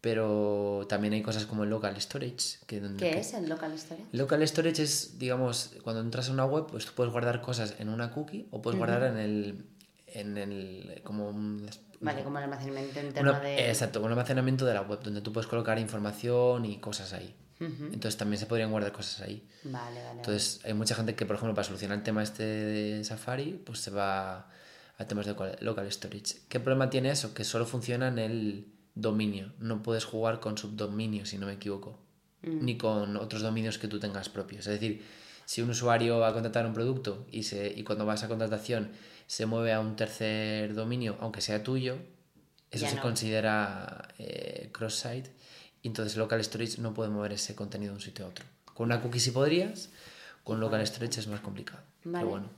Pero 0.00 0.86
también 0.88 1.14
hay 1.14 1.22
cosas 1.22 1.46
como 1.46 1.64
el 1.64 1.70
local 1.70 2.00
storage. 2.00 2.58
Que, 2.66 2.80
¿Qué 2.80 2.96
que- 2.96 3.18
es 3.18 3.34
el 3.34 3.48
local 3.48 3.76
storage? 3.76 4.04
Local 4.12 4.46
storage 4.46 4.82
es, 4.82 5.18
digamos, 5.18 5.72
cuando 5.82 6.00
entras 6.00 6.28
a 6.28 6.32
una 6.32 6.44
web, 6.44 6.66
pues 6.70 6.86
tú 6.86 6.92
puedes 6.94 7.12
guardar 7.12 7.40
cosas 7.40 7.74
en 7.78 7.88
una 7.88 8.12
cookie 8.12 8.46
o 8.50 8.62
puedes 8.62 8.78
guardar 8.78 9.02
en 9.04 9.16
el, 9.16 9.64
en 10.06 10.36
el, 10.38 11.00
como 11.04 11.28
un, 11.28 11.68
Vale, 12.00 12.22
como 12.22 12.38
el 12.38 12.44
almacenamiento 12.44 13.00
interno 13.00 13.30
una- 13.32 13.40
de... 13.40 13.68
exacto, 13.70 14.00
un 14.02 14.10
almacenamiento 14.10 14.64
de 14.66 14.74
la 14.74 14.82
web 14.82 15.00
donde 15.02 15.20
tú 15.22 15.32
puedes 15.32 15.48
colocar 15.48 15.78
información 15.78 16.64
y 16.64 16.78
cosas 16.78 17.12
ahí. 17.12 17.34
Entonces 17.58 18.18
también 18.18 18.38
se 18.38 18.44
podrían 18.44 18.70
guardar 18.70 18.92
cosas 18.92 19.22
ahí. 19.22 19.48
Vale, 19.64 20.02
vale. 20.04 20.16
Entonces 20.18 20.60
hay 20.64 20.74
mucha 20.74 20.94
gente 20.94 21.14
que, 21.14 21.24
por 21.24 21.36
ejemplo, 21.36 21.54
para 21.54 21.64
solucionar 21.64 21.96
el 21.96 22.04
tema 22.04 22.22
este 22.22 22.42
de 22.44 23.02
Safari, 23.04 23.62
pues 23.64 23.78
se 23.80 23.90
va 23.90 24.50
a 24.98 25.04
temas 25.06 25.24
de 25.24 25.34
local- 25.62 25.90
storage. 25.90 26.40
¿Qué 26.50 26.60
problema 26.60 26.90
tiene 26.90 27.10
eso? 27.10 27.32
Que 27.32 27.44
solo 27.44 27.64
funciona 27.64 28.08
en 28.08 28.18
el 28.18 28.66
dominio. 28.94 29.54
No 29.58 29.82
puedes 29.82 30.04
jugar 30.04 30.38
con 30.38 30.58
subdominios, 30.58 31.30
si 31.30 31.38
no 31.38 31.46
me 31.46 31.54
equivoco. 31.54 31.98
Ni 32.42 32.76
con 32.76 33.16
otros 33.16 33.40
dominios 33.40 33.78
que 33.78 33.88
tú 33.88 33.98
tengas 33.98 34.28
propios. 34.28 34.66
Es 34.66 34.74
decir, 34.78 35.02
si 35.46 35.62
un 35.62 35.70
usuario 35.70 36.18
va 36.18 36.28
a 36.28 36.32
contratar 36.34 36.66
un 36.66 36.74
producto 36.74 37.26
y, 37.32 37.44
se, 37.44 37.72
y 37.74 37.82
cuando 37.84 38.04
va 38.04 38.12
a 38.12 38.16
esa 38.16 38.28
contratación 38.28 38.90
se 39.26 39.46
mueve 39.46 39.72
a 39.72 39.80
un 39.80 39.96
tercer 39.96 40.74
dominio, 40.74 41.16
aunque 41.20 41.40
sea 41.40 41.62
tuyo, 41.62 41.96
eso 42.70 42.84
Ya 42.84 42.90
se 42.90 42.96
no. 42.96 43.02
considera 43.02 44.08
eh, 44.18 44.70
cross-site 44.72 45.30
y 45.82 45.88
entonces 45.88 46.16
local 46.16 46.42
storage 46.44 46.80
no 46.80 46.94
puede 46.94 47.10
mover 47.10 47.32
ese 47.32 47.54
contenido 47.54 47.92
de 47.92 47.96
un 47.96 48.02
sitio 48.02 48.24
a 48.24 48.28
otro. 48.28 48.44
Con 48.64 48.86
una 48.86 49.00
cookie 49.00 49.20
sí 49.20 49.30
podrías, 49.30 49.90
con 50.44 50.60
local 50.60 50.84
storage 50.86 51.20
es 51.20 51.26
más 51.28 51.40
complicado. 51.40 51.80
Vale. 52.04 52.18
Pero 52.24 52.30
bueno, 52.30 52.48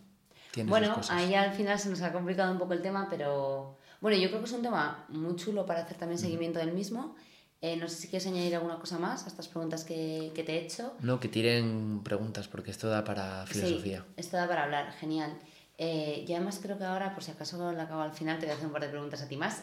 tiene 0.52 0.70
Bueno, 0.70 0.94
cosas. 0.94 1.10
ahí 1.16 1.34
al 1.34 1.52
final 1.52 1.78
se 1.78 1.88
nos 1.90 2.00
ha 2.02 2.12
complicado 2.12 2.50
un 2.52 2.58
poco 2.58 2.72
el 2.72 2.82
tema, 2.82 3.06
pero 3.08 3.78
bueno, 4.00 4.16
yo 4.18 4.28
creo 4.28 4.40
que 4.40 4.46
es 4.46 4.52
un 4.52 4.62
tema 4.62 5.04
muy 5.08 5.36
chulo 5.36 5.64
para 5.66 5.80
hacer 5.82 5.96
también 5.96 6.18
seguimiento 6.18 6.58
del 6.58 6.72
mismo. 6.72 7.16
Eh, 7.60 7.76
no 7.76 7.88
sé 7.88 7.96
si 7.96 8.08
quieres 8.08 8.26
añadir 8.28 8.54
alguna 8.54 8.78
cosa 8.78 8.98
más 9.00 9.24
a 9.24 9.28
estas 9.28 9.48
preguntas 9.48 9.82
que, 9.84 10.30
que 10.34 10.44
te 10.44 10.52
he 10.58 10.64
hecho. 10.64 10.94
No, 11.00 11.18
que 11.18 11.26
tiren 11.28 12.02
preguntas 12.04 12.46
porque 12.46 12.70
esto 12.70 12.88
da 12.88 13.02
para 13.04 13.46
filosofía. 13.46 14.04
Sí, 14.06 14.12
esto 14.16 14.36
da 14.36 14.46
para 14.46 14.64
hablar, 14.64 14.92
genial. 14.92 15.36
Eh, 15.78 16.24
y 16.26 16.32
además 16.34 16.58
creo 16.60 16.76
que 16.76 16.84
ahora, 16.84 17.14
por 17.14 17.22
si 17.22 17.30
acaso 17.30 17.72
la 17.72 17.84
acabo 17.84 18.02
al 18.02 18.12
final, 18.12 18.38
te 18.38 18.46
voy 18.46 18.52
a 18.52 18.54
hacer 18.56 18.66
un 18.66 18.72
par 18.72 18.82
de 18.82 18.88
preguntas 18.88 19.22
a 19.22 19.28
ti 19.28 19.36
más. 19.36 19.62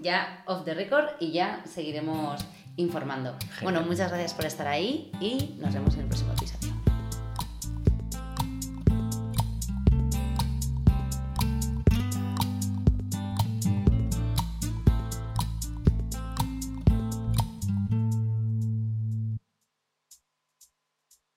Ya 0.00 0.44
off 0.46 0.64
the 0.64 0.74
record 0.74 1.08
y 1.18 1.32
ya 1.32 1.62
seguiremos 1.66 2.44
informando. 2.76 3.36
Bueno, 3.62 3.80
muchas 3.82 4.10
gracias 4.10 4.34
por 4.34 4.44
estar 4.44 4.68
ahí 4.68 5.10
y 5.20 5.56
nos 5.58 5.74
vemos 5.74 5.94
en 5.94 6.02
el 6.02 6.06
próximo 6.06 6.32
episodio. 6.32 6.57